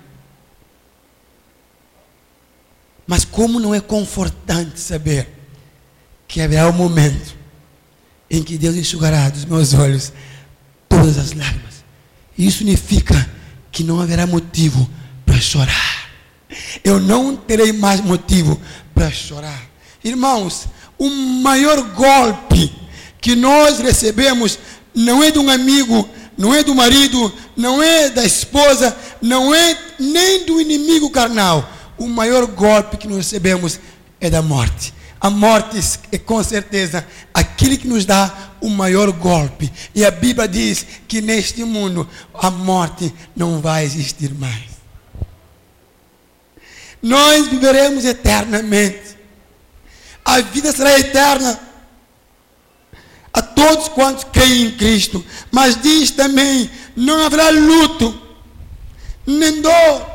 Mas 3.06 3.24
como 3.24 3.58
não 3.58 3.74
é 3.74 3.80
confortante 3.80 4.78
saber 4.78 5.28
que 6.28 6.40
haverá 6.40 6.68
um 6.68 6.72
momento 6.72 7.36
em 8.30 8.42
que 8.42 8.58
Deus 8.58 8.76
enxugará 8.76 9.28
dos 9.28 9.44
meus 9.44 9.74
olhos 9.74 10.12
todas 10.88 11.18
as 11.18 11.32
lágrimas. 11.32 11.84
Isso 12.36 12.58
significa 12.58 13.35
que 13.76 13.84
não 13.84 14.00
haverá 14.00 14.26
motivo 14.26 14.88
para 15.26 15.38
chorar. 15.38 16.08
Eu 16.82 16.98
não 16.98 17.36
terei 17.36 17.74
mais 17.74 18.00
motivo 18.00 18.58
para 18.94 19.10
chorar. 19.10 19.68
Irmãos, 20.02 20.66
o 20.98 21.10
maior 21.10 21.82
golpe 21.90 22.72
que 23.20 23.36
nós 23.36 23.78
recebemos 23.78 24.58
não 24.94 25.22
é 25.22 25.30
de 25.30 25.38
um 25.38 25.50
amigo, 25.50 26.08
não 26.38 26.54
é 26.54 26.62
do 26.62 26.74
marido, 26.74 27.30
não 27.54 27.82
é 27.82 28.08
da 28.08 28.24
esposa, 28.24 28.96
não 29.20 29.54
é 29.54 29.78
nem 30.00 30.46
do 30.46 30.58
inimigo 30.58 31.10
carnal. 31.10 31.70
O 31.98 32.08
maior 32.08 32.46
golpe 32.46 32.96
que 32.96 33.06
nós 33.06 33.18
recebemos 33.18 33.78
é 34.18 34.30
da 34.30 34.40
morte. 34.40 34.94
A 35.26 35.30
morte 35.30 35.76
é 36.12 36.18
com 36.18 36.40
certeza 36.40 37.04
aquele 37.34 37.76
que 37.76 37.88
nos 37.88 38.04
dá 38.04 38.52
o 38.60 38.70
maior 38.70 39.10
golpe. 39.10 39.72
E 39.92 40.04
a 40.04 40.10
Bíblia 40.12 40.46
diz 40.46 40.86
que 41.08 41.20
neste 41.20 41.64
mundo 41.64 42.08
a 42.32 42.48
morte 42.48 43.12
não 43.34 43.60
vai 43.60 43.84
existir 43.84 44.32
mais. 44.32 44.70
Nós 47.02 47.48
viveremos 47.48 48.04
eternamente. 48.04 49.16
a 50.24 50.40
vida 50.42 50.70
será 50.70 50.96
eterna 50.96 51.58
a 53.32 53.42
todos 53.42 53.88
quantos 53.88 54.22
creem 54.22 54.66
em 54.66 54.76
Cristo. 54.76 55.26
Mas 55.50 55.82
diz 55.82 56.12
também: 56.12 56.70
não 56.94 57.26
haverá 57.26 57.50
luto, 57.50 58.16
nem 59.26 59.60
dor. 59.60 60.06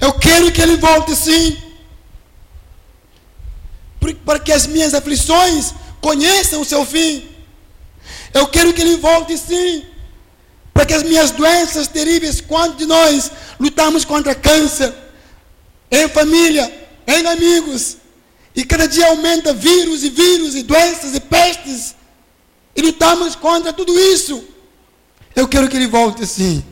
Eu 0.00 0.14
quero 0.14 0.50
que 0.50 0.62
Ele 0.62 0.78
volte 0.78 1.14
sim. 1.14 1.69
Para 4.24 4.38
que 4.38 4.52
as 4.52 4.66
minhas 4.66 4.94
aflições 4.94 5.74
conheçam 6.00 6.60
o 6.60 6.64
seu 6.64 6.84
fim. 6.84 7.28
Eu 8.32 8.46
quero 8.46 8.72
que 8.72 8.80
Ele 8.80 8.96
volte 8.96 9.36
sim. 9.36 9.84
Para 10.72 10.86
que 10.86 10.94
as 10.94 11.02
minhas 11.02 11.30
doenças 11.30 11.88
terríveis, 11.88 12.40
quando 12.40 12.76
de 12.76 12.86
nós 12.86 13.30
lutamos 13.58 14.04
contra 14.04 14.34
câncer, 14.34 14.94
em 15.90 16.08
família, 16.08 16.88
em 17.06 17.26
amigos, 17.26 17.96
e 18.54 18.64
cada 18.64 18.86
dia 18.86 19.08
aumenta 19.08 19.52
vírus 19.52 20.02
e 20.02 20.10
vírus 20.10 20.54
e 20.54 20.62
doenças 20.62 21.14
e 21.14 21.20
pestes. 21.20 21.94
E 22.74 22.82
lutamos 22.82 23.34
contra 23.34 23.72
tudo 23.72 23.98
isso. 23.98 24.44
Eu 25.34 25.46
quero 25.46 25.68
que 25.68 25.76
ele 25.76 25.86
volte 25.86 26.22
assim. 26.22 26.64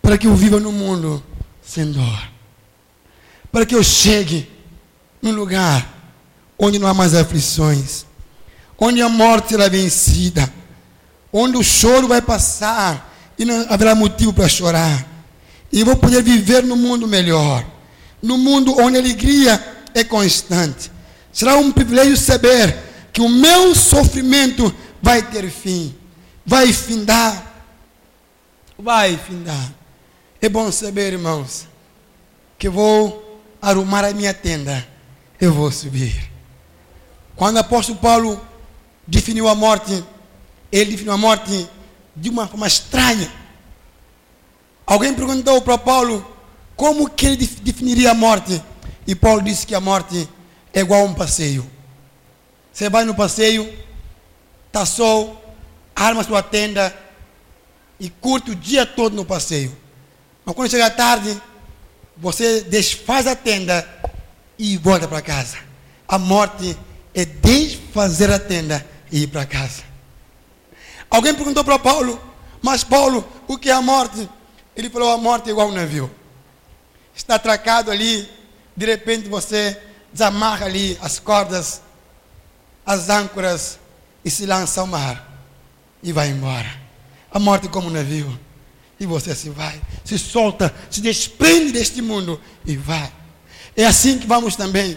Para 0.00 0.18
que 0.18 0.26
eu 0.26 0.34
viva 0.34 0.60
no 0.60 0.72
mundo 0.72 1.22
sem 1.62 1.90
dor. 1.90 2.28
Para 3.50 3.64
que 3.64 3.74
eu 3.74 3.82
chegue 3.82 4.50
num 5.24 5.32
lugar 5.32 5.88
onde 6.56 6.78
não 6.78 6.86
há 6.86 6.94
mais 6.94 7.14
aflições. 7.14 8.04
Onde 8.78 9.02
a 9.02 9.08
morte 9.08 9.50
será 9.50 9.68
vencida. 9.68 10.52
Onde 11.32 11.56
o 11.56 11.64
choro 11.64 12.06
vai 12.06 12.22
passar 12.22 13.12
e 13.36 13.44
não 13.44 13.66
haverá 13.68 13.94
motivo 13.94 14.32
para 14.32 14.48
chorar. 14.48 15.04
E 15.72 15.82
vou 15.82 15.96
poder 15.96 16.22
viver 16.22 16.62
no 16.62 16.76
mundo 16.76 17.08
melhor 17.08 17.74
no 18.24 18.38
mundo 18.38 18.74
onde 18.80 18.96
a 18.96 19.00
alegria 19.00 19.62
é 19.92 20.02
constante. 20.02 20.90
Será 21.30 21.56
um 21.56 21.70
privilégio 21.70 22.16
saber 22.16 22.74
que 23.12 23.20
o 23.20 23.28
meu 23.28 23.74
sofrimento 23.74 24.74
vai 25.02 25.22
ter 25.22 25.50
fim, 25.50 25.94
vai 26.44 26.72
findar. 26.72 27.52
Vai 28.78 29.16
findar. 29.18 29.72
É 30.40 30.48
bom 30.48 30.72
saber, 30.72 31.12
irmãos, 31.12 31.68
que 32.58 32.68
vou 32.68 33.42
arrumar 33.60 34.04
a 34.04 34.12
minha 34.12 34.32
tenda, 34.32 34.86
eu 35.44 35.52
vou 35.52 35.70
subir. 35.70 36.30
Quando 37.36 37.56
o 37.56 37.60
apóstolo 37.60 37.98
Paulo 37.98 38.40
definiu 39.06 39.48
a 39.48 39.54
morte, 39.54 40.04
ele 40.72 40.92
definiu 40.92 41.12
a 41.12 41.18
morte 41.18 41.68
de 42.16 42.30
uma 42.30 42.46
forma 42.46 42.66
estranha. 42.66 43.30
Alguém 44.86 45.12
perguntou 45.14 45.60
para 45.60 45.78
Paulo 45.78 46.26
como 46.76 47.08
que 47.08 47.26
ele 47.26 47.46
definiria 47.62 48.12
a 48.12 48.14
morte? 48.14 48.62
E 49.06 49.14
Paulo 49.14 49.42
disse 49.42 49.66
que 49.66 49.74
a 49.74 49.80
morte 49.80 50.28
é 50.72 50.80
igual 50.80 51.02
a 51.02 51.04
um 51.04 51.14
passeio. 51.14 51.68
Você 52.72 52.88
vai 52.88 53.04
no 53.04 53.14
passeio, 53.14 53.72
está 54.66 54.86
sol, 54.86 55.40
arma 55.94 56.24
sua 56.24 56.42
tenda 56.42 56.96
e 58.00 58.08
curte 58.08 58.50
o 58.50 58.56
dia 58.56 58.84
todo 58.86 59.14
no 59.14 59.24
passeio. 59.24 59.76
Mas 60.44 60.54
quando 60.54 60.70
chega 60.70 60.86
a 60.86 60.90
tarde, 60.90 61.40
você 62.16 62.62
desfaz 62.62 63.26
a 63.26 63.36
tenda 63.36 63.86
e 64.58 64.76
volta 64.76 65.08
para 65.08 65.22
casa. 65.22 65.58
A 66.06 66.18
morte 66.18 66.76
é 67.14 67.24
desfazer 67.24 68.30
a 68.30 68.38
tenda 68.38 68.86
e 69.10 69.22
ir 69.22 69.26
para 69.28 69.46
casa. 69.46 69.82
Alguém 71.10 71.34
perguntou 71.34 71.64
para 71.64 71.78
Paulo, 71.78 72.20
mas 72.62 72.82
Paulo, 72.82 73.26
o 73.46 73.56
que 73.56 73.70
é 73.70 73.72
a 73.72 73.82
morte? 73.82 74.28
Ele 74.76 74.90
falou: 74.90 75.10
a 75.10 75.18
morte 75.18 75.48
é 75.48 75.52
igual 75.52 75.68
um 75.68 75.72
navio 75.72 76.10
está 77.14 77.36
atracado 77.36 77.90
ali, 77.90 78.28
de 78.76 78.86
repente 78.86 79.28
você 79.28 79.80
desamarra 80.12 80.66
ali 80.66 80.98
as 81.00 81.18
cordas, 81.18 81.80
as 82.84 83.08
âncoras 83.08 83.78
e 84.24 84.30
se 84.30 84.44
lança 84.46 84.80
ao 84.80 84.86
mar 84.86 85.32
e 86.02 86.12
vai 86.12 86.28
embora. 86.28 86.82
A 87.30 87.38
morte 87.38 87.68
como 87.68 87.88
um 87.88 87.90
navio. 87.92 88.38
E 88.98 89.06
você 89.06 89.34
se 89.34 89.50
vai, 89.50 89.80
se 90.04 90.16
solta, 90.16 90.72
se 90.88 91.00
desprende 91.00 91.72
deste 91.72 92.00
mundo 92.00 92.40
e 92.64 92.76
vai. 92.76 93.12
É 93.76 93.84
assim 93.84 94.18
que 94.18 94.26
vamos 94.26 94.56
também. 94.56 94.96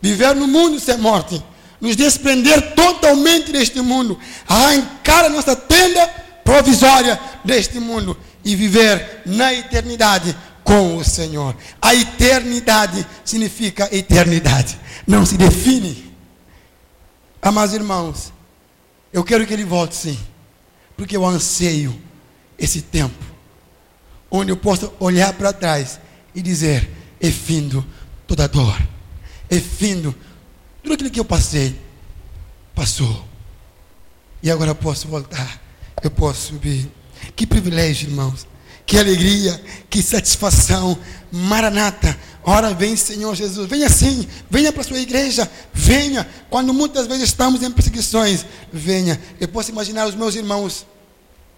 Viver 0.00 0.34
no 0.34 0.46
mundo 0.46 0.78
sem 0.78 0.98
morte, 0.98 1.42
nos 1.80 1.96
desprender 1.96 2.74
totalmente 2.74 3.52
deste 3.52 3.80
mundo, 3.80 4.18
arrancar 4.46 5.24
a 5.24 5.28
nossa 5.28 5.54
tenda 5.54 6.06
provisória 6.44 7.18
deste 7.44 7.78
mundo. 7.78 8.16
E 8.44 8.54
viver 8.54 9.22
na 9.26 9.52
eternidade 9.52 10.36
com 10.62 10.96
o 10.96 11.04
Senhor. 11.04 11.56
A 11.80 11.94
eternidade 11.94 13.06
significa 13.24 13.88
eternidade, 13.90 14.78
não 15.06 15.26
se 15.26 15.36
define. 15.36 16.12
Amados 17.40 17.74
irmãos, 17.74 18.32
eu 19.12 19.22
quero 19.22 19.46
que 19.46 19.52
ele 19.52 19.64
volte 19.64 19.94
sim, 19.94 20.18
porque 20.96 21.16
eu 21.16 21.24
anseio 21.24 21.96
esse 22.58 22.82
tempo, 22.82 23.24
onde 24.30 24.50
eu 24.50 24.56
possa 24.56 24.90
olhar 24.98 25.32
para 25.32 25.52
trás 25.52 26.00
e 26.34 26.42
dizer: 26.42 26.90
é 27.20 27.30
findo 27.30 27.84
toda 28.26 28.48
dor, 28.48 28.80
é 29.48 29.60
findo 29.60 30.14
tudo 30.82 30.94
aquilo 30.94 31.10
que 31.10 31.20
eu 31.20 31.24
passei, 31.24 31.78
passou, 32.74 33.24
e 34.42 34.50
agora 34.50 34.74
posso 34.74 35.08
voltar, 35.08 35.60
eu 36.02 36.10
posso 36.10 36.48
subir. 36.48 36.90
Que 37.34 37.46
privilégio, 37.46 38.08
irmãos 38.08 38.46
que 38.86 38.96
alegria, 38.96 39.60
que 39.90 40.00
satisfação. 40.00 40.96
Maranata, 41.32 42.16
ora 42.44 42.72
vem 42.72 42.96
Senhor 42.96 43.34
Jesus, 43.34 43.68
venha 43.68 43.90
sim, 43.90 44.26
venha 44.48 44.72
para 44.72 44.82
a 44.82 44.84
sua 44.84 45.00
igreja, 45.00 45.50
venha. 45.74 46.26
Quando 46.48 46.72
muitas 46.72 47.08
vezes 47.08 47.24
estamos 47.24 47.62
em 47.62 47.70
perseguições, 47.70 48.46
venha. 48.72 49.20
Eu 49.40 49.48
posso 49.48 49.72
imaginar 49.72 50.06
os 50.06 50.14
meus 50.14 50.36
irmãos, 50.36 50.86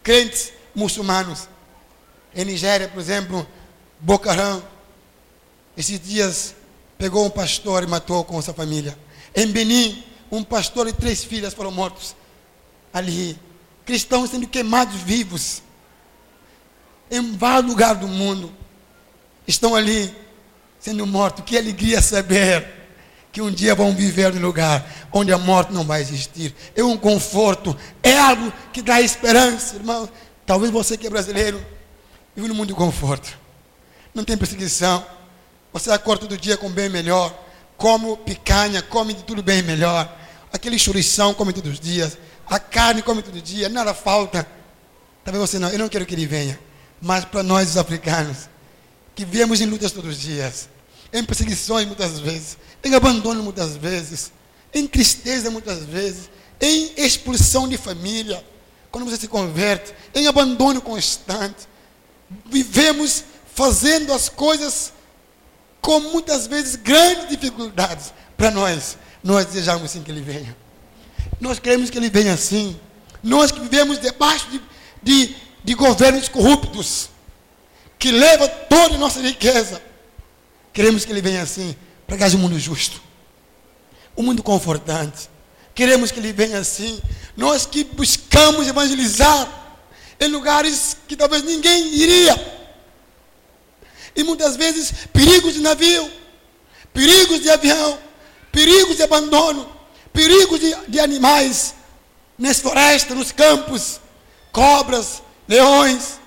crentes 0.03 0.51
muçulmanos, 0.75 1.49
em 2.35 2.45
Nigéria, 2.47 2.89
por 2.89 2.99
exemplo, 2.99 3.47
Haram, 4.27 4.63
esses 5.77 6.01
dias 6.01 6.55
pegou 6.99 7.25
um 7.25 7.31
pastor 7.31 7.85
e 7.85 7.87
matou 7.87 8.25
com 8.25 8.43
sua 8.43 8.53
família. 8.53 8.99
Em 9.35 9.47
Benin, 9.47 10.05
um 10.31 10.43
pastor 10.43 10.89
e 10.89 10.93
três 10.93 11.25
filhas 11.25 11.55
foram 11.55 11.71
mortos 11.71 12.15
ali. 12.93 13.39
Cristãos 13.87 14.31
sendo 14.31 14.47
queimados 14.47 15.01
vivos 15.01 15.63
em 17.11 17.37
vários 17.37 17.71
lugares 17.71 18.01
do 18.01 18.09
mundo 18.09 18.53
estão 19.47 19.75
ali 19.75 20.15
sendo 20.79 21.07
mortos. 21.07 21.45
Que 21.45 21.57
alegria 21.57 22.03
saber 22.03 22.79
que 23.33 23.41
um 23.41 23.51
dia 23.51 23.75
vão 23.75 23.95
viver 23.95 24.35
no 24.35 24.41
lugar 24.41 25.09
onde 25.13 25.33
a 25.33 25.39
morte 25.39 25.73
não 25.73 25.85
vai 25.85 26.01
existir. 26.01 26.55
É 26.75 26.83
um 26.83 26.97
conforto, 26.97 27.77
é 28.03 28.19
algo 28.19 28.53
que 28.73 28.83
dá 28.83 29.01
esperança, 29.01 29.77
irmão. 29.77 30.09
Talvez 30.45 30.71
você 30.71 30.97
que 30.97 31.07
é 31.07 31.11
brasileiro 31.11 31.65
vive 32.35 32.49
no 32.49 32.55
mundo 32.55 32.69
de 32.69 32.75
conforto. 32.75 33.39
Não 34.15 34.25
tem 34.25 34.37
perseguição. 34.37 35.05
Você 35.79 35.93
acorda 35.93 36.23
todo 36.23 36.37
dia 36.37 36.57
com 36.57 36.69
bem 36.69 36.89
melhor. 36.89 37.33
Come 37.77 38.17
picanha, 38.17 38.83
come 38.83 39.15
de 39.15 39.23
tudo 39.23 39.45
bem 39.45 39.63
melhor. 39.63 40.13
Aquele 40.53 40.77
churição 40.77 41.33
come 41.33 41.53
todos 41.53 41.75
os 41.75 41.79
dias. 41.79 42.19
A 42.49 42.59
carne 42.59 43.01
come 43.01 43.23
todo 43.23 43.41
dia, 43.41 43.69
nada 43.69 43.95
falta. 43.95 44.45
Talvez 45.25 45.49
você 45.49 45.57
não, 45.57 45.69
eu 45.69 45.79
não 45.79 45.89
quero 45.89 46.05
que 46.05 46.15
ele 46.17 46.27
venha. 46.27 46.59
Mas 47.01 47.25
para 47.25 47.45
nós, 47.45 47.71
os 47.71 47.77
africanos, 47.77 48.49
que 49.15 49.25
vivemos 49.25 49.61
em 49.61 49.67
lutas 49.67 49.93
todos 49.93 50.17
os 50.17 50.21
dias, 50.21 50.69
em 51.13 51.23
perseguições 51.23 51.87
muitas 51.87 52.19
vezes, 52.19 52.59
em 52.83 52.93
abandono 52.97 53.41
muitas 53.41 53.77
vezes, 53.77 54.33
em 54.75 54.85
tristeza 54.85 55.49
muitas 55.49 55.85
vezes, 55.85 56.29
em 56.61 56.93
expulsão 56.97 57.69
de 57.69 57.77
família, 57.77 58.45
quando 58.91 59.09
você 59.09 59.17
se 59.17 59.29
converte, 59.29 59.95
em 60.13 60.27
abandono 60.27 60.81
constante, 60.81 61.69
vivemos 62.47 63.23
fazendo 63.55 64.13
as 64.13 64.29
coisas 64.29 64.93
com 65.81 66.01
muitas 66.01 66.47
vezes 66.47 66.77
grandes 66.77 67.29
dificuldades 67.29 68.13
para 68.37 68.51
nós. 68.51 68.97
Nós 69.23 69.47
desejamos 69.47 69.91
sim 69.91 70.03
que 70.03 70.11
Ele 70.11 70.21
venha. 70.21 70.57
Nós 71.41 71.59
queremos 71.59 71.91
que 71.91 71.99
Ele 71.99 72.11
venha 72.11 72.35
assim. 72.35 72.79
Nós 73.23 73.51
que 73.51 73.61
vivemos 73.61 73.99
debaixo 73.99 74.49
de, 74.51 74.61
de 75.03 75.37
de 75.69 75.75
governos 75.75 76.29
corruptos, 76.29 77.11
que 77.99 78.11
leva 78.11 78.49
toda 78.49 78.95
a 78.95 78.99
nossa 78.99 79.21
riqueza. 79.21 79.83
Queremos 80.73 81.05
que 81.05 81.13
ele 81.13 81.21
venha 81.21 81.43
assim, 81.43 81.77
para 82.07 82.17
que 82.17 82.25
haja 82.25 82.39
um 82.39 82.41
mundo 82.41 82.59
justo, 82.59 83.03
um 84.17 84.23
mundo 84.23 84.43
confortante. 84.43 85.29
Queremos 85.75 86.11
que 86.11 86.21
ele 86.21 86.33
venha 86.33 86.59
assim. 86.59 87.01
Nós 87.37 87.67
que 87.67 87.85
buscamos 87.85 88.67
evangelizar 88.67 89.47
em 90.19 90.29
lugares 90.29 90.97
que 91.07 91.15
talvez 91.15 91.43
ninguém 91.43 91.95
iria. 91.95 92.58
E 94.19 94.25
muitas 94.25 94.57
vezes 94.57 94.93
perigos 95.13 95.55
de 95.55 95.61
navio, 95.61 96.11
perigos 96.93 97.41
de 97.41 97.49
avião, 97.49 97.97
perigos 98.51 98.97
de 98.97 99.05
abandono, 99.05 99.71
perigos 100.13 100.59
de, 100.59 100.75
de 100.89 100.99
animais, 100.99 101.73
nas 102.37 102.59
florestas, 102.59 103.17
nos 103.17 103.31
campos, 103.31 104.01
cobras, 104.51 105.23
leões, 105.47 106.19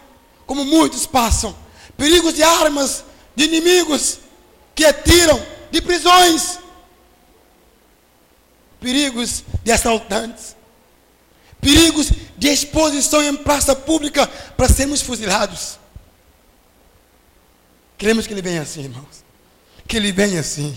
como 0.46 0.64
muitos 0.64 1.06
passam, 1.06 1.54
perigos 1.98 2.34
de 2.34 2.42
armas, 2.42 3.04
de 3.36 3.44
inimigos 3.44 4.20
que 4.74 4.86
atiram 4.86 5.46
de 5.70 5.82
prisões, 5.82 6.60
perigos 8.80 9.44
de 9.66 9.72
assaltantes, 9.74 10.56
perigos 11.60 12.10
de 12.38 12.48
exposição 12.48 13.22
em 13.22 13.36
praça 13.36 13.76
pública 13.76 14.26
para 14.56 14.70
sermos 14.70 15.02
fuzilados. 15.02 15.81
Queremos 18.02 18.26
que 18.26 18.34
ele 18.34 18.42
venha 18.42 18.64
assim, 18.64 18.86
irmãos. 18.86 19.24
Que 19.88 19.96
ele 19.96 20.12
venha 20.12 20.40
assim. 20.40 20.76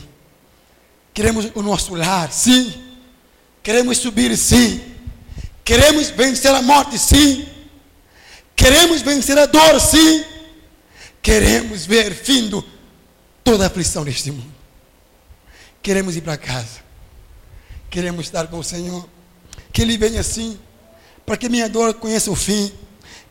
Queremos 1.14 1.50
o 1.54 1.62
nosso 1.62 1.94
lar, 1.94 2.30
sim. 2.30 2.84
Queremos 3.62 3.96
subir, 3.96 4.36
sim. 4.36 4.94
Queremos 5.64 6.10
vencer 6.10 6.54
a 6.54 6.60
morte, 6.60 6.98
sim. 6.98 7.48
Queremos 8.54 9.00
vencer 9.00 9.38
a 9.38 9.46
dor, 9.46 9.80
sim. 9.80 10.22
Queremos 11.22 11.86
ver 11.86 12.14
findo 12.14 12.62
toda 13.42 13.64
a 13.64 13.68
aflição 13.68 14.04
deste 14.04 14.30
mundo. 14.30 14.54
Queremos 15.82 16.16
ir 16.16 16.20
para 16.20 16.36
casa. 16.36 16.84
Queremos 17.88 18.26
estar 18.26 18.48
com 18.48 18.58
o 18.58 18.62
Senhor. 18.62 19.08
Que 19.72 19.80
Ele 19.80 19.96
venha 19.96 20.20
assim, 20.20 20.58
para 21.24 21.38
que 21.38 21.48
minha 21.48 21.70
dor 21.70 21.94
conheça 21.94 22.30
o 22.30 22.36
fim. 22.36 22.70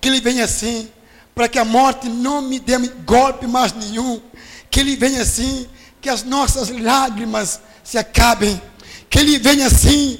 Que 0.01 0.10
Ele 0.10 0.19
venha 0.19 0.45
assim, 0.45 0.89
para 1.34 1.48
que 1.48 1.60
a 1.60 1.65
morte 1.65 2.08
não 2.08 2.41
me 2.41 2.60
dê 2.60 2.78
golpe 3.06 3.48
mais 3.48 3.74
nenhum. 3.74 4.22
Que 4.69 4.80
Ele 4.80 4.96
venha 4.96 5.22
assim, 5.22 5.67
que 6.02 6.10
as 6.10 6.24
nossas 6.24 6.69
lágrimas 6.69 7.60
se 7.84 7.98
acabem. 7.98 8.62
Que 9.10 9.19
Ele 9.19 9.38
venha 9.39 9.67
assim, 9.67 10.19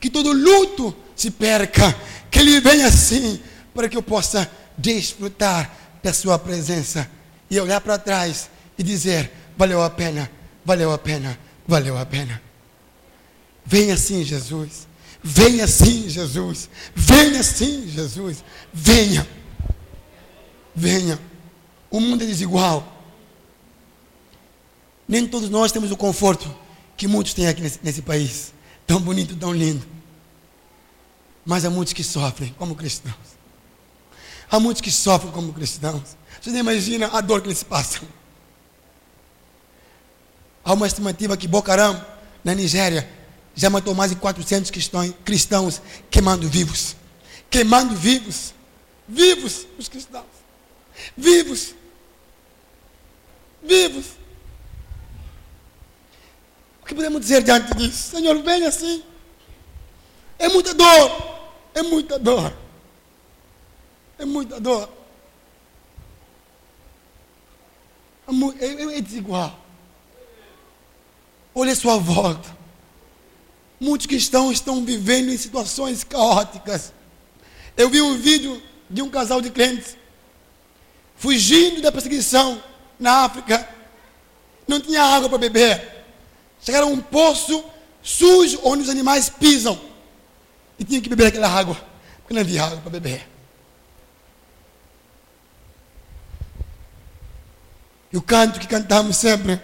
que 0.00 0.10
todo 0.10 0.32
luto 0.32 0.94
se 1.16 1.30
perca. 1.30 1.94
Que 2.30 2.40
Ele 2.40 2.60
venha 2.60 2.86
assim, 2.86 3.40
para 3.74 3.88
que 3.88 3.96
eu 3.96 4.02
possa 4.02 4.50
desfrutar 4.76 5.70
da 6.02 6.12
Sua 6.12 6.38
presença 6.38 7.08
e 7.50 7.60
olhar 7.60 7.80
para 7.80 7.98
trás 7.98 8.48
e 8.78 8.82
dizer: 8.82 9.30
valeu 9.56 9.82
a 9.82 9.90
pena, 9.90 10.30
valeu 10.64 10.92
a 10.92 10.98
pena, 10.98 11.38
valeu 11.66 11.98
a 11.98 12.06
pena. 12.06 12.40
Venha 13.64 13.94
assim, 13.94 14.24
Jesus. 14.24 14.86
Venha 15.22 15.64
assim, 15.64 16.08
Jesus. 16.08 16.68
Venha 16.94 17.40
assim, 17.40 17.88
Jesus. 17.88 18.42
Venha. 18.72 19.26
Venha. 20.74 21.18
O 21.90 22.00
mundo 22.00 22.22
é 22.24 22.26
desigual. 22.26 22.86
Nem 25.06 25.26
todos 25.26 25.50
nós 25.50 25.72
temos 25.72 25.90
o 25.90 25.96
conforto 25.96 26.54
que 26.96 27.06
muitos 27.06 27.34
têm 27.34 27.46
aqui 27.46 27.60
nesse, 27.60 27.80
nesse 27.82 28.02
país. 28.02 28.52
Tão 28.86 29.00
bonito, 29.00 29.36
tão 29.36 29.52
lindo. 29.52 29.86
Mas 31.44 31.64
há 31.64 31.70
muitos 31.70 31.92
que 31.92 32.04
sofrem 32.04 32.54
como 32.58 32.74
cristãos. 32.74 33.14
Há 34.50 34.60
muitos 34.60 34.80
que 34.80 34.90
sofrem 34.90 35.32
como 35.32 35.52
cristãos. 35.52 36.16
Você 36.40 36.50
não 36.50 36.60
imagina 36.60 37.08
a 37.08 37.20
dor 37.20 37.40
que 37.40 37.48
eles 37.48 37.62
passam. 37.62 38.02
Há 40.64 40.72
uma 40.72 40.86
estimativa 40.86 41.36
que 41.36 41.48
Bocaram, 41.48 42.04
na 42.44 42.54
Nigéria, 42.54 43.08
já 43.54 43.68
matou 43.68 43.94
mais 43.94 44.10
de 44.10 44.16
400 44.16 44.70
cristãos 45.24 45.82
queimando 46.10 46.48
vivos. 46.48 46.96
Queimando 47.50 47.94
vivos. 47.96 48.54
Vivos 49.08 49.66
os 49.78 49.88
cristãos. 49.88 50.41
Vivos. 51.16 51.74
Vivos. 53.62 54.06
O 56.82 56.86
que 56.86 56.94
podemos 56.94 57.20
dizer 57.20 57.42
diante 57.42 57.74
disso? 57.74 58.10
Senhor, 58.10 58.42
vem 58.42 58.66
assim. 58.66 59.02
É 60.38 60.48
muita 60.48 60.74
dor. 60.74 61.40
É 61.74 61.82
muita 61.82 62.18
dor. 62.18 62.52
É 64.18 64.24
muita 64.24 64.60
dor. 64.60 64.88
É, 68.60 68.66
é, 68.66 68.98
é 68.98 69.00
desigual. 69.00 69.58
Olhe 71.54 71.70
a 71.70 71.76
sua 71.76 71.98
volta. 71.98 72.56
Muitos 73.78 74.06
cristãos 74.06 74.52
estão 74.52 74.84
vivendo 74.84 75.30
em 75.30 75.36
situações 75.36 76.04
caóticas. 76.04 76.92
Eu 77.76 77.90
vi 77.90 78.00
um 78.00 78.16
vídeo 78.16 78.62
de 78.88 79.02
um 79.02 79.10
casal 79.10 79.40
de 79.40 79.50
crentes 79.50 79.96
fugindo 81.22 81.80
da 81.80 81.92
perseguição 81.92 82.60
na 82.98 83.24
África. 83.24 83.68
Não 84.66 84.80
tinha 84.80 85.00
água 85.00 85.28
para 85.28 85.38
beber. 85.38 86.04
Chegaram 86.60 86.88
a 86.88 86.90
um 86.90 87.00
poço 87.00 87.64
sujo 88.02 88.58
onde 88.64 88.82
os 88.82 88.88
animais 88.88 89.28
pisam. 89.28 89.80
E 90.80 90.84
tinham 90.84 91.00
que 91.00 91.08
beber 91.08 91.28
aquela 91.28 91.48
água, 91.48 91.80
porque 92.18 92.34
não 92.34 92.40
havia 92.40 92.64
água 92.64 92.78
para 92.78 92.90
beber. 92.90 93.28
E 98.12 98.16
o 98.16 98.22
canto 98.22 98.58
que 98.58 98.66
cantamos 98.66 99.16
sempre 99.16 99.62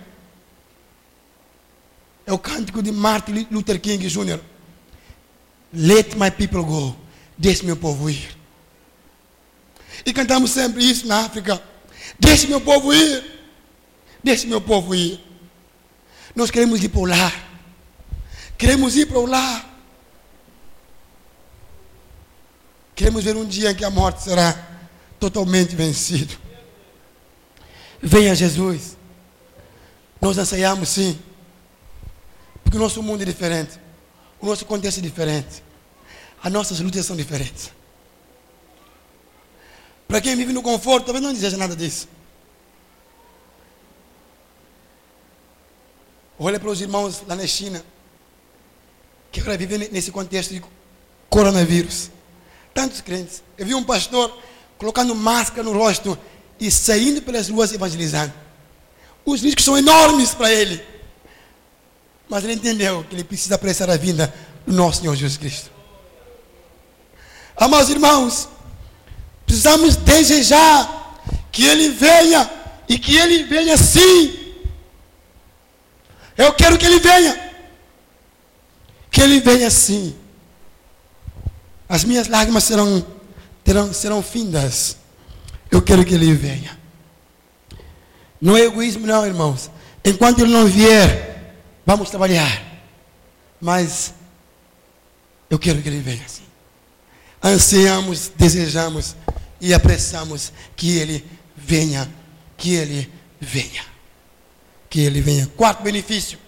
é 2.24 2.32
o 2.32 2.38
cântico 2.38 2.80
de 2.80 2.92
Martin 2.92 3.48
Luther 3.50 3.80
King 3.80 4.06
Jr. 4.06 4.38
Let 5.72 6.14
my 6.14 6.30
people 6.30 6.62
go. 6.62 6.96
Deixe 7.36 7.66
meu 7.66 7.76
povo 7.76 8.08
ir. 8.08 8.37
E 10.04 10.12
cantamos 10.12 10.50
sempre 10.50 10.84
isso 10.84 11.06
na 11.06 11.20
África. 11.20 11.62
Deixe 12.18 12.46
meu 12.46 12.60
povo 12.60 12.92
ir. 12.92 13.24
Deixe 14.22 14.46
meu 14.46 14.60
povo 14.60 14.94
ir. 14.94 15.20
Nós 16.34 16.50
queremos 16.50 16.82
ir 16.82 16.88
para 16.88 17.00
o 17.00 17.04
lar. 17.04 17.48
Queremos 18.56 18.96
ir 18.96 19.06
para 19.06 19.18
o 19.18 19.26
lar. 19.26 19.68
Queremos 22.94 23.24
ver 23.24 23.36
um 23.36 23.46
dia 23.46 23.70
em 23.70 23.74
que 23.74 23.84
a 23.84 23.90
morte 23.90 24.22
será 24.22 24.54
totalmente 25.20 25.76
vencida. 25.76 26.34
Venha 28.02 28.34
Jesus. 28.34 28.96
Nós 30.20 30.36
anseiamos 30.36 30.88
sim 30.88 31.18
porque 32.68 32.76
o 32.76 32.80
nosso 32.80 33.02
mundo 33.02 33.22
é 33.22 33.24
diferente. 33.24 33.80
O 34.38 34.46
nosso 34.46 34.66
contexto 34.66 34.98
é 34.98 35.00
diferente. 35.00 35.62
As 36.42 36.52
nossas 36.52 36.80
lutas 36.80 37.06
são 37.06 37.16
diferentes. 37.16 37.70
Para 40.08 40.22
quem 40.22 40.34
vive 40.34 40.54
no 40.54 40.62
conforto, 40.62 41.04
talvez 41.04 41.22
não 41.22 41.34
deseja 41.34 41.58
nada 41.58 41.76
disso. 41.76 42.08
Olha 46.38 46.58
para 46.58 46.70
os 46.70 46.80
irmãos 46.80 47.22
lá 47.26 47.36
na 47.36 47.46
China, 47.46 47.84
que 49.30 49.40
agora 49.40 49.58
vivem 49.58 49.90
nesse 49.90 50.10
contexto 50.10 50.54
de 50.54 50.62
coronavírus. 51.28 52.10
Tantos 52.72 53.02
crentes. 53.02 53.42
Eu 53.58 53.66
vi 53.66 53.74
um 53.74 53.84
pastor 53.84 54.36
colocando 54.78 55.14
máscara 55.14 55.62
no 55.62 55.72
rosto 55.72 56.16
e 56.58 56.70
saindo 56.70 57.20
pelas 57.20 57.50
ruas 57.50 57.72
evangelizando. 57.72 58.32
Os 59.26 59.42
riscos 59.42 59.64
são 59.64 59.76
enormes 59.76 60.32
para 60.32 60.50
ele. 60.50 60.82
Mas 62.28 62.44
ele 62.44 62.54
entendeu 62.54 63.04
que 63.04 63.14
ele 63.14 63.24
precisa 63.24 63.56
apressar 63.56 63.90
a 63.90 63.96
vinda 63.96 64.32
do 64.66 64.72
nosso 64.72 65.00
Senhor 65.00 65.14
Jesus 65.16 65.36
Cristo. 65.36 65.70
Amados 67.56 67.90
irmãos, 67.90 68.48
precisamos 69.48 69.96
desejar 69.96 71.20
que 71.50 71.66
Ele 71.66 71.88
venha 71.88 72.48
e 72.88 72.96
que 72.96 73.16
Ele 73.16 73.42
venha 73.42 73.76
sim. 73.76 74.54
Eu 76.36 76.52
quero 76.52 76.78
que 76.78 76.86
Ele 76.86 77.00
venha. 77.00 77.52
Que 79.10 79.22
Ele 79.22 79.40
venha 79.40 79.68
sim. 79.68 80.14
As 81.88 82.04
minhas 82.04 82.28
lágrimas 82.28 82.62
serão, 82.62 83.04
terão, 83.64 83.92
serão 83.92 84.22
findas. 84.22 84.96
Eu 85.68 85.82
quero 85.82 86.04
que 86.04 86.14
Ele 86.14 86.32
venha. 86.32 86.78
Não 88.40 88.56
é 88.56 88.60
egoísmo, 88.60 89.04
não, 89.04 89.26
irmãos. 89.26 89.68
Enquanto 90.04 90.42
Ele 90.42 90.52
não 90.52 90.66
vier, 90.66 91.28
Vamos 91.88 92.10
trabalhar. 92.10 92.62
Mas 93.58 94.12
eu 95.48 95.58
quero 95.58 95.80
que 95.80 95.88
ele 95.88 96.02
venha 96.02 96.22
assim. 96.22 96.42
Ansiamos, 97.42 98.30
desejamos 98.36 99.16
e 99.60 99.74
apressamos 99.74 100.52
que 100.76 100.96
ele 100.96 101.24
venha, 101.56 102.08
que 102.56 102.74
ele 102.74 103.12
venha. 103.40 103.84
Que 104.88 105.00
ele 105.00 105.20
venha. 105.20 105.46
Quarto 105.56 105.82
benefício. 105.82 106.38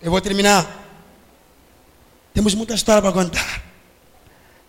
Eu 0.00 0.10
vou 0.10 0.20
terminar. 0.20 0.82
Temos 2.32 2.54
muita 2.54 2.74
história 2.74 3.00
para 3.00 3.12
contar. 3.12 3.62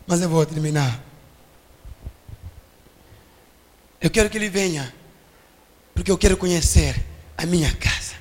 Mas 0.06 0.22
eu 0.22 0.30
vou 0.30 0.46
terminar. 0.46 1.04
Eu 4.00 4.10
quero 4.10 4.30
que 4.30 4.38
ele 4.38 4.50
venha. 4.50 4.94
Porque 5.94 6.12
eu 6.12 6.18
quero 6.18 6.38
conhecer 6.38 7.04
a 7.38 7.46
minha 7.46 7.74
casa 7.76 8.16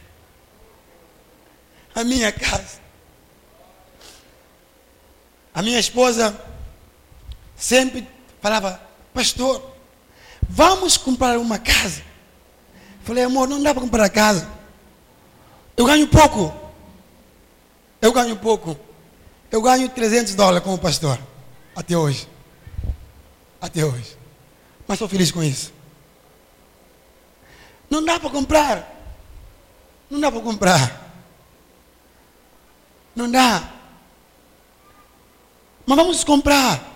a 1.94 2.02
minha 2.02 2.32
casa. 2.32 2.82
A 5.54 5.62
minha 5.62 5.78
esposa 5.78 6.36
sempre 7.56 8.06
falava, 8.40 8.80
pastor, 9.14 9.62
vamos 10.48 10.96
comprar 10.96 11.38
uma 11.38 11.58
casa. 11.58 12.02
Falei, 13.04 13.22
amor, 13.22 13.48
não 13.48 13.62
dá 13.62 13.72
para 13.72 13.82
comprar 13.82 14.08
casa. 14.10 14.50
Eu 15.76 15.86
ganho 15.86 16.08
pouco. 16.08 16.52
Eu 18.02 18.12
ganho 18.12 18.36
pouco. 18.36 18.76
Eu 19.50 19.62
ganho 19.62 19.88
300 19.88 20.34
dólares 20.34 20.64
como 20.64 20.76
pastor. 20.76 21.18
Até 21.76 21.96
hoje. 21.96 22.28
Até 23.60 23.84
hoje. 23.84 24.16
Mas 24.86 24.96
estou 24.96 25.08
feliz 25.08 25.30
com 25.30 25.42
isso. 25.42 25.72
Não 27.88 28.04
dá 28.04 28.18
para 28.18 28.30
comprar. 28.30 28.90
Não 30.10 30.20
dá 30.20 30.30
para 30.30 30.40
comprar. 30.40 31.14
Não 33.14 33.30
dá. 33.30 33.70
Mas 35.86 35.96
vamos 35.96 36.24
comprar. 36.24 36.93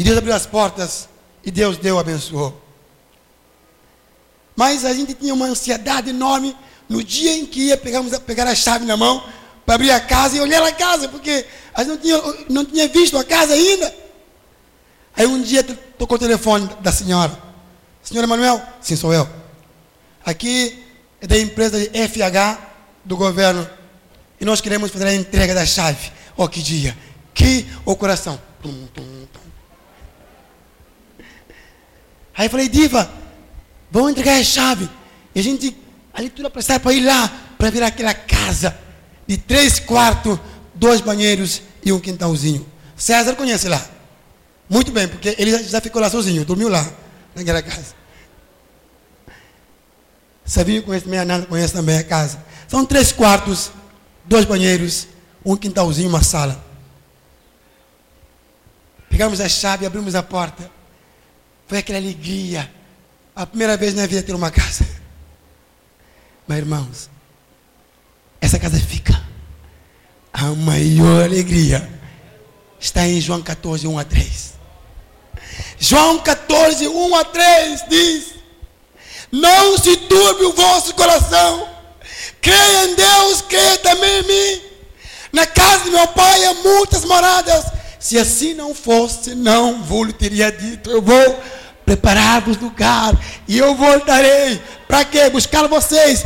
E 0.00 0.02
Deus 0.02 0.16
abriu 0.16 0.34
as 0.34 0.46
portas 0.46 1.10
e 1.44 1.50
Deus 1.50 1.76
deu, 1.76 1.98
abençoou. 1.98 2.58
Mas 4.56 4.86
a 4.86 4.94
gente 4.94 5.12
tinha 5.12 5.34
uma 5.34 5.44
ansiedade 5.44 6.08
enorme 6.08 6.56
no 6.88 7.04
dia 7.04 7.36
em 7.36 7.44
que 7.44 7.66
ia 7.66 7.76
pegarmos, 7.76 8.18
pegar 8.20 8.46
a 8.46 8.54
chave 8.54 8.86
na 8.86 8.96
mão 8.96 9.22
para 9.66 9.74
abrir 9.74 9.90
a 9.90 10.00
casa 10.00 10.38
e 10.38 10.40
olhar 10.40 10.62
a 10.62 10.72
casa, 10.72 11.06
porque 11.06 11.44
a 11.74 11.84
gente 11.84 11.90
não 11.90 11.98
tinha, 11.98 12.44
não 12.48 12.64
tinha 12.64 12.88
visto 12.88 13.18
a 13.18 13.22
casa 13.22 13.52
ainda. 13.52 13.94
Aí 15.14 15.26
um 15.26 15.42
dia 15.42 15.62
tocou 15.98 16.16
o 16.16 16.18
telefone 16.18 16.66
da 16.80 16.90
senhora. 16.90 17.38
Senhora 18.02 18.26
Manuel? 18.26 18.58
Sim, 18.80 18.96
sou 18.96 19.12
eu. 19.12 19.28
Aqui 20.24 20.82
é 21.20 21.26
da 21.26 21.38
empresa 21.38 21.78
de 21.78 22.08
FH 22.08 22.58
do 23.04 23.18
governo. 23.18 23.68
E 24.40 24.46
nós 24.46 24.62
queremos 24.62 24.90
fazer 24.90 25.08
a 25.08 25.14
entrega 25.14 25.54
da 25.54 25.66
chave. 25.66 26.10
Oh, 26.38 26.48
que 26.48 26.62
dia! 26.62 26.96
Que 27.34 27.66
o 27.84 27.94
coração. 27.94 28.40
Tum, 28.62 28.86
tum, 28.94 29.26
tum. 29.30 29.40
Aí 32.40 32.46
eu 32.46 32.50
falei, 32.50 32.70
Diva, 32.70 33.10
vamos 33.90 34.12
entregar 34.12 34.40
a 34.40 34.42
chave. 34.42 34.88
E 35.34 35.40
a 35.40 35.42
gente, 35.42 35.76
ali 36.10 36.30
tudo 36.30 36.46
apressado 36.46 36.80
para 36.80 36.94
ir 36.94 37.04
lá, 37.04 37.30
para 37.58 37.68
ver 37.68 37.82
aquela 37.82 38.14
casa 38.14 38.78
de 39.26 39.36
três 39.36 39.78
quartos, 39.78 40.38
dois 40.74 41.02
banheiros 41.02 41.60
e 41.84 41.92
um 41.92 42.00
quintalzinho. 42.00 42.66
César 42.96 43.36
conhece 43.36 43.68
lá. 43.68 43.84
Muito 44.70 44.90
bem, 44.90 45.06
porque 45.06 45.36
ele 45.38 45.62
já 45.64 45.82
ficou 45.82 46.00
lá 46.00 46.08
sozinho, 46.08 46.42
dormiu 46.46 46.70
lá, 46.70 46.90
naquela 47.34 47.60
casa. 47.60 47.94
Sabia 50.42 50.80
conhece 50.80 51.04
também, 51.04 51.20
a 51.20 51.26
Nana 51.26 51.44
conhece 51.44 51.74
também 51.74 51.98
a 51.98 52.04
casa. 52.04 52.42
São 52.66 52.86
três 52.86 53.12
quartos, 53.12 53.70
dois 54.24 54.46
banheiros, 54.46 55.08
um 55.44 55.58
quintalzinho, 55.58 56.08
uma 56.08 56.22
sala. 56.22 56.58
Pegamos 59.10 59.42
a 59.42 59.48
chave, 59.48 59.84
abrimos 59.84 60.14
a 60.14 60.22
porta. 60.22 60.79
Foi 61.70 61.78
aquela 61.78 61.98
alegria. 61.98 62.68
A 63.32 63.46
primeira 63.46 63.76
vez 63.76 63.94
na 63.94 64.04
vida 64.04 64.24
ter 64.24 64.34
uma 64.34 64.50
casa. 64.50 64.84
Mas 66.44 66.58
irmãos, 66.58 67.08
essa 68.40 68.58
casa 68.58 68.76
fica. 68.80 69.22
A 70.32 70.46
maior 70.46 71.22
alegria 71.22 71.88
está 72.80 73.06
em 73.06 73.20
João 73.20 73.40
14, 73.40 73.86
1 73.86 73.98
a 74.00 74.04
3. 74.04 74.54
João 75.78 76.18
14, 76.18 76.88
1 76.88 77.14
a 77.14 77.24
3 77.24 77.84
diz: 77.88 78.34
Não 79.30 79.78
se 79.78 79.96
turbe 79.96 80.46
o 80.46 80.52
vosso 80.52 80.92
coração, 80.94 81.68
creia 82.42 82.86
em 82.86 82.96
Deus, 82.96 83.42
creia 83.42 83.78
também 83.78 84.24
em 84.24 84.26
mim. 84.26 84.62
Na 85.32 85.46
casa 85.46 85.84
de 85.84 85.90
meu 85.90 86.08
pai 86.08 86.46
há 86.46 86.54
muitas 86.54 87.04
moradas. 87.04 87.64
Se 88.00 88.18
assim 88.18 88.54
não 88.54 88.74
fosse, 88.74 89.36
não 89.36 89.84
vos 89.84 90.12
teria 90.14 90.50
dito: 90.50 90.90
Eu 90.90 91.00
vou 91.00 91.59
preparar-vos 91.90 92.56
lugar 92.56 93.18
e 93.48 93.58
eu 93.58 93.74
voltarei. 93.74 94.62
Para 94.86 95.04
quê? 95.04 95.28
Buscar 95.28 95.66
vocês. 95.66 96.24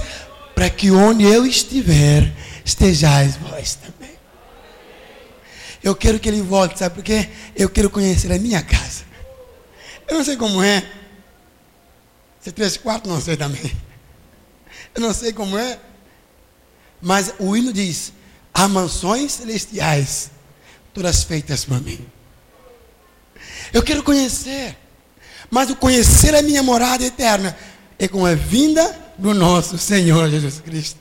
Para 0.54 0.68
que 0.68 0.90
onde 0.90 1.24
eu 1.24 1.46
estiver, 1.46 2.30
estejais 2.64 3.36
vós 3.36 3.74
também. 3.76 4.14
Eu 5.82 5.96
quero 5.96 6.20
que 6.20 6.28
ele 6.28 6.42
volte, 6.42 6.78
sabe 6.78 6.96
por 6.96 7.02
quê? 7.02 7.30
Eu 7.56 7.70
quero 7.70 7.88
conhecer 7.88 8.30
a 8.30 8.38
minha 8.38 8.62
casa. 8.62 9.04
Eu 10.06 10.18
não 10.18 10.24
sei 10.24 10.36
como 10.36 10.62
é. 10.62 10.84
Se 12.40 12.52
três 12.52 12.76
quartos, 12.76 13.10
não 13.10 13.20
sei 13.20 13.36
também. 13.36 13.72
Eu 14.94 15.00
não 15.00 15.14
sei 15.14 15.32
como 15.32 15.56
é. 15.56 15.78
Mas 17.00 17.34
o 17.38 17.56
hino 17.56 17.72
diz: 17.72 18.12
há 18.52 18.68
mansões 18.68 19.32
celestiais, 19.32 20.30
todas 20.92 21.24
feitas 21.24 21.64
por 21.64 21.80
mim. 21.80 22.06
Eu 23.72 23.82
quero 23.82 24.02
conhecer. 24.02 24.83
Mas 25.50 25.70
o 25.70 25.76
conhecer 25.76 26.34
a 26.34 26.42
minha 26.42 26.62
morada 26.62 27.04
eterna 27.04 27.56
é 27.98 28.08
com 28.08 28.24
a 28.26 28.34
vinda 28.34 29.04
do 29.18 29.32
nosso 29.32 29.78
Senhor 29.78 30.28
Jesus 30.30 30.60
Cristo. 30.60 30.98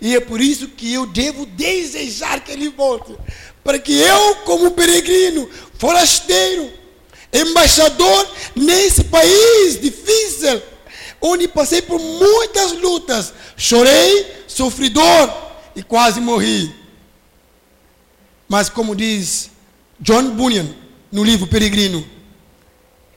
E 0.00 0.14
é 0.14 0.20
por 0.20 0.40
isso 0.40 0.68
que 0.68 0.92
eu 0.92 1.06
devo 1.06 1.44
desejar 1.46 2.40
que 2.40 2.52
Ele 2.52 2.68
volte. 2.68 3.16
Para 3.64 3.78
que 3.78 3.92
eu, 3.92 4.36
como 4.44 4.70
peregrino, 4.70 5.48
forasteiro, 5.78 6.72
embaixador 7.32 8.28
nesse 8.54 9.04
país 9.04 9.80
difícil, 9.80 10.62
onde 11.20 11.48
passei 11.48 11.82
por 11.82 11.98
muitas 11.98 12.72
lutas, 12.72 13.32
chorei, 13.56 14.44
sofri 14.46 14.88
dor 14.88 15.32
e 15.74 15.82
quase 15.82 16.20
morri. 16.20 16.72
Mas 18.48 18.68
como 18.68 18.94
diz 18.96 19.50
John 20.00 20.30
Bunyan 20.30 20.68
no 21.12 21.22
livro 21.22 21.46
Peregrino, 21.46 22.04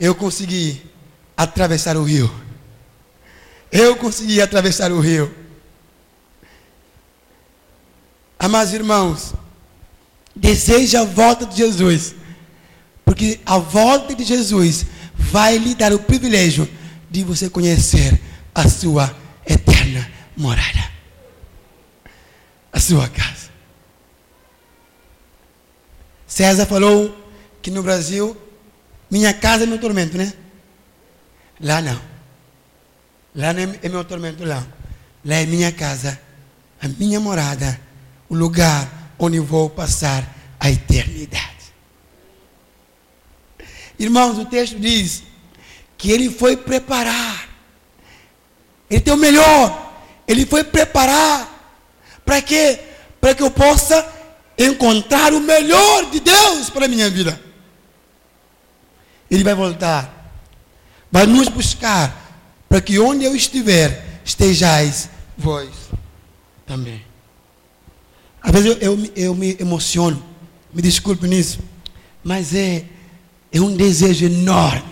eu 0.02 0.16
consegui 0.16 0.82
atravessar 1.38 1.96
o 1.96 2.04
rio. 2.04 2.30
Eu 3.72 3.96
consegui 3.96 4.42
atravessar 4.42 4.92
o 4.92 5.00
rio. 5.00 5.32
Amados 8.40 8.74
irmãos, 8.74 9.36
deseja 10.36 11.02
a 11.02 11.06
volta 11.06 11.46
de 11.46 11.56
Jesus 11.56 12.16
porque 13.06 13.40
a 13.46 13.60
volta 13.60 14.16
de 14.16 14.24
Jesus 14.24 14.88
vai 15.14 15.58
lhe 15.60 15.76
dar 15.76 15.94
o 15.94 16.00
privilégio 16.00 16.68
de 17.08 17.24
você 17.24 17.48
conhecer 17.48 18.20
a 18.56 18.68
sua 18.68 19.16
eterna 19.46 20.10
morada. 20.36 20.92
A 22.74 22.80
sua 22.80 23.08
casa. 23.08 23.52
César 26.26 26.66
falou 26.66 27.16
que 27.62 27.70
no 27.70 27.84
Brasil, 27.84 28.36
minha 29.12 29.34
casa 29.34 29.64
é 29.64 29.68
meu 29.68 29.78
tormento, 29.78 30.18
né? 30.18 30.32
Lá 31.60 31.82
não. 31.82 32.02
Lá 33.36 33.52
não 33.52 33.62
é 33.84 33.90
meu 33.90 34.06
tormento, 34.06 34.46
lá. 34.46 34.66
Lá 35.24 35.36
é 35.36 35.46
minha 35.46 35.72
casa, 35.72 36.20
a 36.82 36.88
minha 36.88 37.20
morada, 37.20 37.80
o 38.30 38.36
lugar 38.36 39.14
onde 39.20 39.38
vou 39.40 39.70
passar 39.70 40.28
a 40.58 40.72
eternidade. 40.72 41.52
Irmãos, 44.00 44.40
o 44.40 44.46
texto 44.46 44.80
diz 44.80 45.24
que 45.98 46.10
ele 46.10 46.32
foi 46.32 46.56
preparar. 46.56 47.50
Ele 48.90 49.02
tem 49.02 49.14
o 49.14 49.18
melhor. 49.18 49.94
Ele 50.28 50.46
foi 50.46 50.64
preparar. 50.64 51.48
Para 52.26 52.42
quê? 52.42 52.80
Para 53.20 53.36
que 53.36 53.44
eu 53.44 53.52
possa 53.52 54.04
encontrar 54.58 55.34
o 55.34 55.40
melhor 55.40 56.10
de 56.10 56.20
Deus 56.20 56.70
para 56.70 56.86
a 56.86 56.88
minha 56.88 57.10
vida. 57.10 57.51
Ele 59.32 59.44
vai 59.44 59.56
voltar. 59.56 60.34
Vai 61.12 61.26
nos 61.26 61.48
buscar. 61.48 62.20
Para 62.70 62.82
que 62.82 63.00
onde 63.00 63.26
eu 63.26 63.36
estiver, 63.36 64.22
estejais 64.24 65.10
vós 65.38 65.70
também. 66.66 67.04
Às 68.42 68.52
vezes 68.52 68.78
eu, 68.82 68.98
eu, 68.98 69.12
eu 69.16 69.36
me 69.36 69.58
emociono. 69.60 70.24
Me 70.74 70.82
desculpe 70.82 71.28
nisso. 71.28 71.60
Mas 72.24 72.54
é 72.54 72.86
é 73.52 73.60
um 73.60 73.76
desejo 73.76 74.26
enorme. 74.26 74.90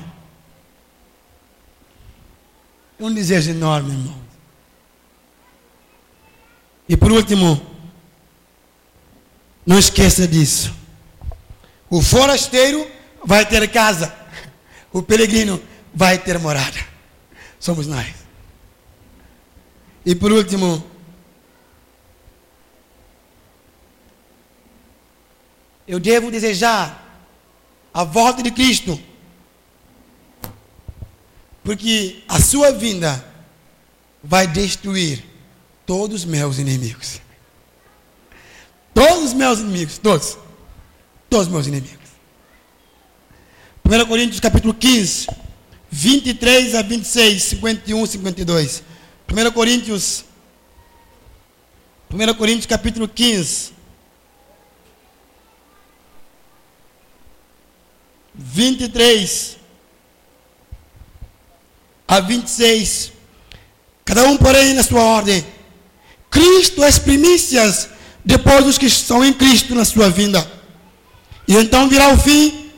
É 2.99 3.03
um 3.03 3.13
desejo 3.13 3.51
enorme, 3.51 3.91
irmão. 3.91 4.19
E 6.89 6.97
por 6.97 7.11
último, 7.11 7.61
não 9.65 9.79
esqueça 9.79 10.27
disso. 10.27 10.75
O 11.89 12.01
forasteiro 12.01 12.85
vai 13.23 13.45
ter 13.45 13.65
casa. 13.71 14.13
O 14.91 15.01
peregrino 15.01 15.61
vai 15.93 16.17
ter 16.17 16.39
morada. 16.39 16.79
Somos 17.59 17.87
nós. 17.87 18.13
E 20.05 20.15
por 20.15 20.31
último, 20.31 20.83
eu 25.87 25.99
devo 25.99 26.31
desejar 26.31 27.23
a 27.93 28.03
volta 28.03 28.41
de 28.41 28.51
Cristo. 28.51 28.99
Porque 31.63 32.23
a 32.27 32.39
sua 32.39 32.71
vinda 32.71 33.23
vai 34.23 34.47
destruir 34.47 35.23
todos 35.85 36.21
os 36.21 36.25
meus 36.25 36.57
inimigos. 36.57 37.21
Todos 38.93 39.25
os 39.25 39.33
meus 39.33 39.59
inimigos, 39.59 39.97
todos. 39.97 40.37
Todos 41.29 41.47
os 41.47 41.53
meus 41.53 41.67
inimigos. 41.67 41.98
1 43.89 44.05
Coríntios 44.05 44.39
capítulo 44.39 44.71
15, 44.71 45.27
23 45.89 46.75
a 46.75 46.83
26, 46.83 47.41
51 47.41 48.05
52. 48.05 48.83
1 49.27 49.51
Coríntios 49.51 50.25
1 52.13 52.33
Coríntios 52.35 52.67
capítulo 52.67 53.07
15, 53.07 53.71
23 58.35 59.57
a 62.07 62.19
26. 62.19 63.11
Cada 64.05 64.23
um, 64.25 64.37
porém, 64.37 64.75
na 64.75 64.83
sua 64.83 65.01
ordem. 65.01 65.43
Cristo 66.29 66.83
as 66.83 66.99
primícias, 66.99 67.89
depois 68.23 68.67
os 68.67 68.77
que 68.77 68.85
estão 68.85 69.25
em 69.25 69.33
Cristo 69.33 69.73
na 69.73 69.83
sua 69.83 70.11
vinda. 70.11 70.47
E 71.47 71.55
então 71.55 71.89
virá 71.89 72.13
o 72.13 72.17
fim, 72.19 72.68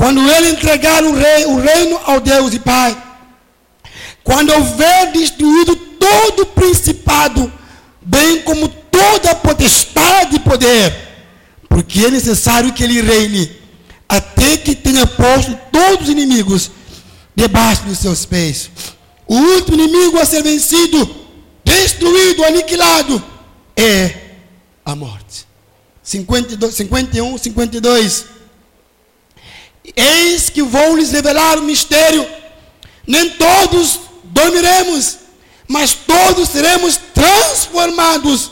quando 0.00 0.26
ele 0.30 0.48
entregar 0.48 1.04
o, 1.04 1.14
rei, 1.14 1.44
o 1.44 1.60
reino 1.60 2.00
ao 2.06 2.20
Deus 2.20 2.54
e 2.54 2.58
Pai. 2.58 2.96
Quando 4.24 4.50
houver 4.50 5.12
destruído 5.12 5.76
todo 5.76 6.44
o 6.44 6.46
principado, 6.46 7.52
bem 8.00 8.40
como 8.40 8.66
toda 8.66 9.32
a 9.32 9.34
potestade 9.34 10.36
e 10.36 10.38
poder, 10.38 10.96
porque 11.68 12.06
é 12.06 12.10
necessário 12.10 12.72
que 12.72 12.82
ele 12.82 13.02
reine, 13.02 13.52
até 14.08 14.56
que 14.56 14.74
tenha 14.74 15.06
posto 15.06 15.54
todos 15.70 16.04
os 16.04 16.08
inimigos 16.08 16.70
debaixo 17.36 17.82
dos 17.82 17.98
seus 17.98 18.24
pés. 18.24 18.70
O 19.26 19.36
último 19.36 19.82
inimigo 19.82 20.18
a 20.18 20.24
ser 20.24 20.42
vencido, 20.42 21.14
destruído, 21.62 22.42
aniquilado, 22.42 23.22
é 23.76 24.14
a 24.82 24.96
morte. 24.96 25.46
52, 26.02 26.74
51, 26.74 27.36
52. 27.36 28.39
Eis 29.96 30.48
que 30.50 30.62
vou 30.62 30.96
lhes 30.96 31.12
revelar 31.12 31.58
o 31.58 31.62
mistério. 31.62 32.26
Nem 33.06 33.30
todos 33.30 34.00
dormiremos, 34.24 35.18
mas 35.66 35.94
todos 35.94 36.48
seremos 36.48 36.98
transformados 37.14 38.50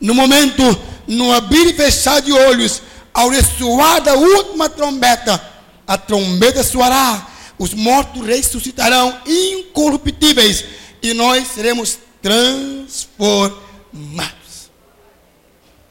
no 0.00 0.14
momento, 0.14 0.62
no 1.06 1.32
abrir 1.32 1.66
e 1.66 1.74
fechar 1.74 2.20
de 2.20 2.32
olhos, 2.32 2.82
ao 3.12 3.28
ressoar 3.28 4.00
da 4.00 4.14
última 4.14 4.68
trombeta. 4.68 5.42
A 5.86 5.96
trombeta 5.96 6.62
soará 6.62 7.28
os 7.58 7.74
mortos 7.74 8.24
ressuscitarão 8.24 9.20
incorruptíveis 9.26 10.64
e 11.02 11.12
nós 11.12 11.48
seremos 11.48 11.98
transformados. 12.22 13.58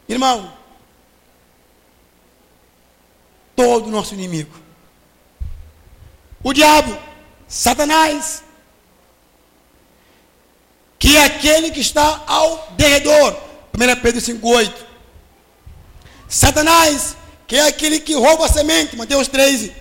Irmão, 0.08 0.54
todo 3.56 3.92
nosso 3.92 4.14
inimigo, 4.14 4.56
o 6.44 6.54
diabo, 6.54 6.98
Satanás, 7.48 8.44
que 11.00 11.16
é 11.16 11.26
aquele 11.26 11.72
que 11.72 11.80
está 11.80 12.24
ao 12.26 12.74
derredor, 12.76 13.38
1 13.74 14.02
Pedro 14.02 14.22
5,8. 14.22 14.74
Satanás, 16.28 17.16
que 17.48 17.56
é 17.56 17.68
aquele 17.68 18.00
que 18.00 18.14
rouba 18.14 18.46
a 18.46 18.50
semente, 18.50 18.96
Mateus 18.96 19.28
13. 19.28 19.74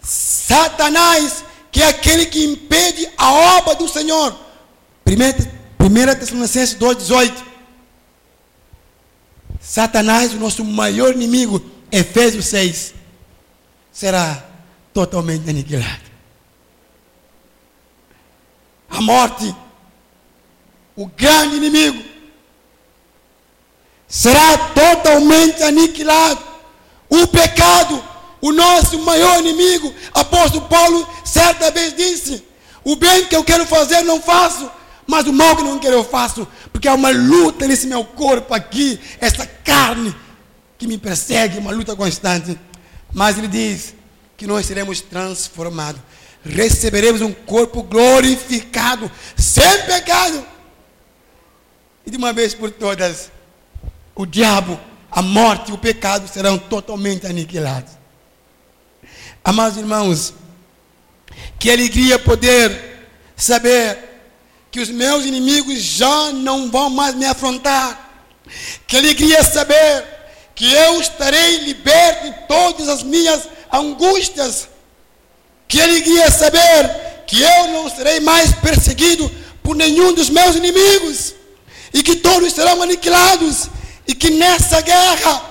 Satanás, 0.00 1.44
que 1.70 1.82
é 1.82 1.88
aquele 1.88 2.26
que 2.26 2.44
impede 2.44 3.08
a 3.16 3.32
obra 3.58 3.74
do 3.74 3.88
Senhor. 3.88 4.34
1 5.06 6.18
Tessalonicenses 6.18 6.78
2,18. 6.78 7.32
Satanás, 9.60 10.32
o 10.32 10.38
nosso 10.38 10.64
maior 10.64 11.14
inimigo, 11.14 11.62
Efésios 11.92 12.46
6, 12.46 12.94
será 13.92 14.49
totalmente 14.92 15.48
aniquilado. 15.48 16.10
A 18.88 19.00
morte, 19.00 19.54
o 20.96 21.06
grande 21.06 21.56
inimigo, 21.56 22.02
será 24.08 24.58
totalmente 24.74 25.62
aniquilado. 25.62 26.50
O 27.08 27.26
pecado, 27.26 28.02
o 28.40 28.52
nosso 28.52 28.98
maior 29.00 29.40
inimigo, 29.40 29.94
apóstolo 30.12 30.66
Paulo, 30.66 31.08
certa 31.24 31.70
vez 31.70 31.96
disse: 31.96 32.44
O 32.84 32.96
bem 32.96 33.26
que 33.26 33.36
eu 33.36 33.44
quero 33.44 33.64
fazer 33.66 34.02
não 34.02 34.20
faço, 34.20 34.70
mas 35.06 35.26
o 35.26 35.32
mal 35.32 35.56
que 35.56 35.62
não 35.62 35.78
quero 35.78 35.94
eu 35.94 36.04
faço, 36.04 36.46
porque 36.72 36.88
há 36.88 36.94
uma 36.94 37.10
luta 37.10 37.66
nesse 37.66 37.86
meu 37.86 38.04
corpo 38.04 38.52
aqui, 38.54 39.00
essa 39.20 39.46
carne 39.46 40.14
que 40.76 40.86
me 40.86 40.98
persegue, 40.98 41.58
uma 41.58 41.72
luta 41.72 41.94
constante. 41.94 42.58
Mas 43.12 43.36
ele 43.38 43.48
diz 43.48 43.94
que 44.40 44.46
nós 44.46 44.64
seremos 44.64 45.02
transformados, 45.02 46.00
receberemos 46.42 47.20
um 47.20 47.30
corpo 47.30 47.82
glorificado, 47.82 49.12
sem 49.36 49.82
pecado. 49.82 50.42
E 52.06 52.10
de 52.10 52.16
uma 52.16 52.32
vez 52.32 52.54
por 52.54 52.70
todas, 52.70 53.30
o 54.14 54.24
diabo, 54.24 54.80
a 55.10 55.20
morte 55.20 55.70
e 55.70 55.74
o 55.74 55.78
pecado 55.78 56.26
serão 56.26 56.56
totalmente 56.56 57.26
aniquilados. 57.26 57.92
Amados 59.44 59.76
irmãos, 59.76 60.32
que 61.58 61.70
alegria 61.70 62.18
poder 62.18 63.10
saber 63.36 63.98
que 64.70 64.80
os 64.80 64.88
meus 64.88 65.26
inimigos 65.26 65.80
já 65.82 66.32
não 66.32 66.70
vão 66.70 66.88
mais 66.88 67.14
me 67.14 67.26
afrontar. 67.26 68.24
Que 68.86 68.96
alegria 68.96 69.44
saber 69.44 70.06
que 70.54 70.72
eu 70.72 70.98
estarei 70.98 71.58
liberto 71.58 72.24
de 72.24 72.46
todas 72.48 72.88
as 72.88 73.02
minhas 73.02 73.59
angústias. 73.72 74.68
Que 75.68 75.80
alegria 75.80 76.30
saber 76.30 77.24
que 77.26 77.40
eu 77.40 77.68
não 77.68 77.88
serei 77.88 78.20
mais 78.20 78.52
perseguido 78.54 79.30
por 79.62 79.76
nenhum 79.76 80.12
dos 80.12 80.28
meus 80.30 80.56
inimigos. 80.56 81.34
E 81.92 82.02
que 82.02 82.16
todos 82.16 82.52
serão 82.52 82.82
aniquilados. 82.82 83.68
E 84.06 84.14
que 84.14 84.30
nessa 84.30 84.80
guerra, 84.80 85.42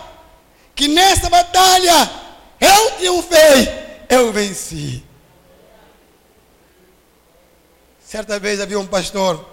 que 0.76 0.88
nessa 0.88 1.30
batalha, 1.30 2.10
eu 2.60 2.92
triunfei 2.92 3.90
eu 4.10 4.34
venci. 4.34 5.04
Certa 8.04 8.40
vez 8.40 8.60
havia 8.60 8.80
um 8.80 8.88
pastor 8.88 9.48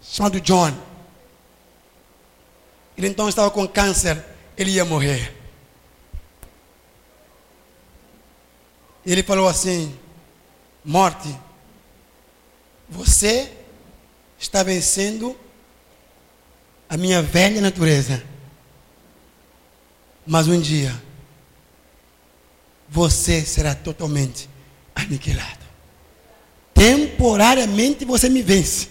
chamado 0.00 0.40
John. 0.40 0.72
Ele 2.96 3.08
então 3.08 3.28
estava 3.28 3.50
com 3.50 3.66
câncer, 3.66 4.24
ele 4.56 4.70
ia 4.70 4.84
morrer. 4.84 5.36
Ele 9.04 9.22
falou 9.22 9.48
assim: 9.48 9.96
Morte, 10.84 11.28
você 12.88 13.50
está 14.38 14.62
vencendo 14.62 15.36
a 16.88 16.96
minha 16.96 17.22
velha 17.22 17.60
natureza. 17.60 18.22
Mas 20.26 20.46
um 20.46 20.60
dia 20.60 20.94
você 22.88 23.42
será 23.42 23.74
totalmente 23.74 24.48
aniquilado. 24.94 25.62
Temporariamente 26.74 28.04
você 28.04 28.28
me 28.28 28.42
vence, 28.42 28.88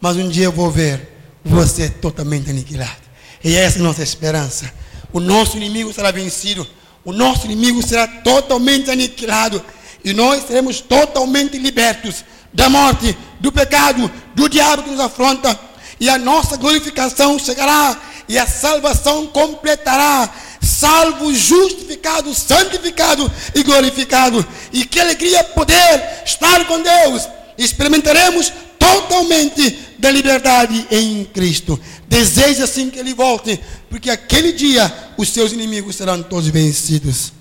mas 0.00 0.16
um 0.16 0.28
dia 0.28 0.44
eu 0.44 0.52
vou 0.52 0.70
ver 0.70 1.16
você 1.44 1.90
totalmente 1.90 2.48
aniquilado. 2.48 3.02
E 3.44 3.54
essa 3.54 3.78
é 3.78 3.80
a 3.80 3.84
nossa 3.84 4.02
esperança. 4.02 4.72
O 5.12 5.20
nosso 5.20 5.56
inimigo 5.56 5.92
será 5.92 6.10
vencido, 6.10 6.66
o 7.06 7.12
nosso 7.12 7.46
inimigo 7.46 7.86
será 7.86 8.06
totalmente 8.06 8.90
aniquilado, 8.90 9.64
e 10.04 10.12
nós 10.12 10.44
seremos 10.46 10.80
totalmente 10.80 11.56
libertos 11.56 12.24
da 12.52 12.68
morte, 12.68 13.16
do 13.40 13.50
pecado, 13.50 14.10
do 14.34 14.48
diabo 14.48 14.82
que 14.82 14.90
nos 14.90 15.00
afronta, 15.00 15.58
e 15.98 16.10
a 16.10 16.18
nossa 16.18 16.56
glorificação 16.56 17.38
chegará, 17.38 17.96
e 18.28 18.36
a 18.36 18.46
salvação 18.46 19.28
completará 19.28 20.28
salvo, 20.60 21.32
justificado, 21.32 22.34
santificado 22.34 23.30
e 23.54 23.62
glorificado. 23.62 24.44
E 24.72 24.84
que 24.84 25.00
alegria 25.00 25.44
poder 25.44 26.22
estar 26.24 26.66
com 26.66 26.82
Deus. 26.82 27.28
Experimentaremos 27.56 28.52
totalmente 28.78 29.78
da 29.98 30.10
liberdade 30.10 30.86
em 30.90 31.24
Cristo. 31.24 31.80
Deseja 32.08 32.64
assim 32.64 32.88
que 32.88 32.98
Ele 32.98 33.14
volte, 33.14 33.60
porque 33.90 34.10
aquele 34.10 34.52
dia 34.52 35.12
os 35.16 35.28
seus 35.28 35.52
inimigos 35.52 35.96
serão 35.96 36.22
todos 36.22 36.48
vencidos. 36.48 37.32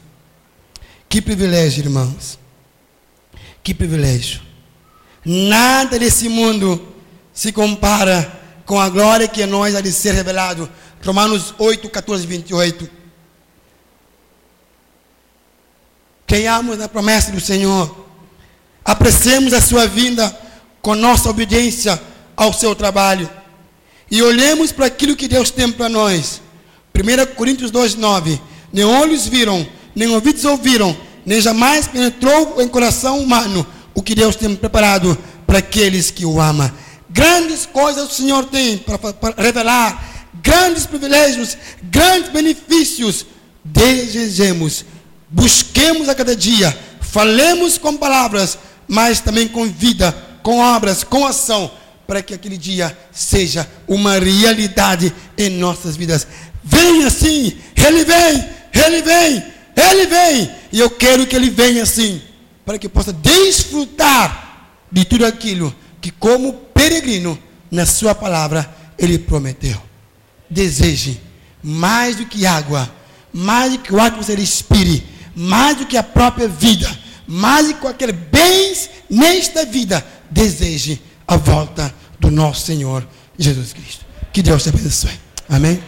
Que 1.08 1.22
privilégio, 1.22 1.84
irmãos. 1.84 2.40
Que 3.64 3.74
privilégio. 3.74 4.42
Nada 5.24 5.98
desse 5.98 6.30
mundo 6.30 6.94
se 7.34 7.52
compara 7.52 8.42
com 8.66 8.80
a 8.80 8.90
glória 8.90 9.28
que 9.28 9.46
nós 9.46 9.76
há 9.76 9.82
de 9.82 9.92
ser 9.92 10.14
revelado. 10.14 10.70
Romanos 11.04 11.54
8, 11.58 11.90
14, 11.90 12.26
28. 12.26 12.90
Creiamos 16.26 16.78
na 16.78 16.88
promessa 16.88 17.32
do 17.32 17.40
Senhor. 17.40 18.06
Apreciemos 18.84 19.54
a 19.54 19.62
sua 19.62 19.88
vinda 19.88 20.36
com 20.82 20.96
nossa 20.96 21.30
obediência 21.30 22.02
ao 22.36 22.52
seu 22.54 22.76
trabalho. 22.76 23.30
E 24.10 24.22
olhemos 24.22 24.72
para 24.72 24.86
aquilo 24.86 25.16
que 25.16 25.28
Deus 25.28 25.52
tem 25.52 25.72
para 25.72 25.90
nós. 25.90 26.42
1 26.94 27.36
Coríntios 27.36 27.72
2, 27.72 27.96
9. 27.96 28.40
Nem 28.72 28.86
olhos 28.86 29.28
viram, 29.28 29.68
nem 29.96 30.08
ouvidos 30.10 30.46
ouviram, 30.46 30.96
nem 31.26 31.42
jamais 31.42 31.88
penetrou 31.88 32.62
em 32.62 32.68
coração 32.68 33.20
humano 33.20 33.66
o 33.94 34.02
que 34.02 34.16
Deus 34.16 34.36
tem 34.36 34.56
preparado 34.56 35.18
para 35.48 35.60
aqueles 35.60 36.12
que 36.12 36.26
o 36.26 36.40
amam. 36.40 36.72
Grandes 37.10 37.66
coisas 37.66 38.12
o 38.12 38.14
Senhor 38.14 38.46
tem 38.46 38.78
para, 38.78 38.98
para 38.98 39.42
revelar, 39.42 40.30
grandes 40.42 40.86
privilégios, 40.86 41.58
grandes 41.84 42.30
benefícios. 42.30 43.26
Desejemos 43.64 44.86
busquemos 45.36 46.08
a 46.08 46.16
cada 46.16 46.34
dia, 46.34 46.78
falemos 47.02 47.78
com 47.78 47.98
palavras, 47.98 48.58
mas 48.88 49.20
também 49.20 49.50
com 49.50 49.66
vida, 49.68 50.16
com 50.42 50.60
obras, 50.60 51.04
com 51.04 51.26
ação, 51.26 51.70
para 52.08 52.22
que 52.22 52.34
aquele 52.34 52.58
dia 52.58 52.96
seja 53.12 53.68
uma 53.88 54.20
realidade 54.20 55.14
em 55.38 55.50
nossas 55.50 55.96
vidas. 55.96 56.28
Vem 56.64 57.04
assim, 57.04 57.58
Ele 57.76 58.04
vem, 58.04 58.46
Ele 58.74 59.02
vem, 59.02 59.44
Ele 59.76 60.06
vem, 60.08 60.52
e 60.72 60.80
eu 60.80 60.90
quero 60.90 61.26
que 61.26 61.36
Ele 61.36 61.50
venha 61.50 61.84
assim, 61.84 62.22
para 62.66 62.78
que 62.78 62.88
eu 62.88 62.92
possa 62.92 63.14
desfrutar 63.14 64.72
de 64.92 65.06
tudo 65.06 65.26
aquilo 65.26 65.74
que, 66.02 66.12
como 66.12 66.54
peregrino, 66.54 67.38
na 67.70 67.86
Sua 67.86 68.14
palavra, 68.16 68.70
Ele 68.98 69.20
prometeu. 69.20 69.82
Deseje 70.50 71.20
mais 71.62 72.16
do 72.16 72.26
que 72.26 72.46
água, 72.46 72.90
mais 73.34 73.74
do 73.74 73.80
que 73.80 73.94
o 73.94 74.00
ar 74.00 74.12
que 74.12 74.24
você 74.24 74.36
respire, 74.36 75.04
mais 75.36 75.78
do 75.78 75.86
que 75.86 75.98
a 75.98 76.04
própria 76.04 76.48
vida, 76.48 76.88
mais 77.28 77.68
do 77.68 77.74
que 77.74 77.82
qualquer 77.82 78.12
bens 78.12 78.90
nesta 79.10 79.66
vida, 79.66 80.06
deseje 80.30 81.02
a 81.28 81.38
volta 81.38 81.94
do 82.20 82.30
nosso 82.32 82.66
Senhor 82.66 83.06
Jesus 83.38 83.74
Cristo. 83.74 84.06
Que 84.32 84.42
Deus 84.42 84.64
te 84.64 84.70
abençoe. 84.70 85.12
Amém? 85.50 85.82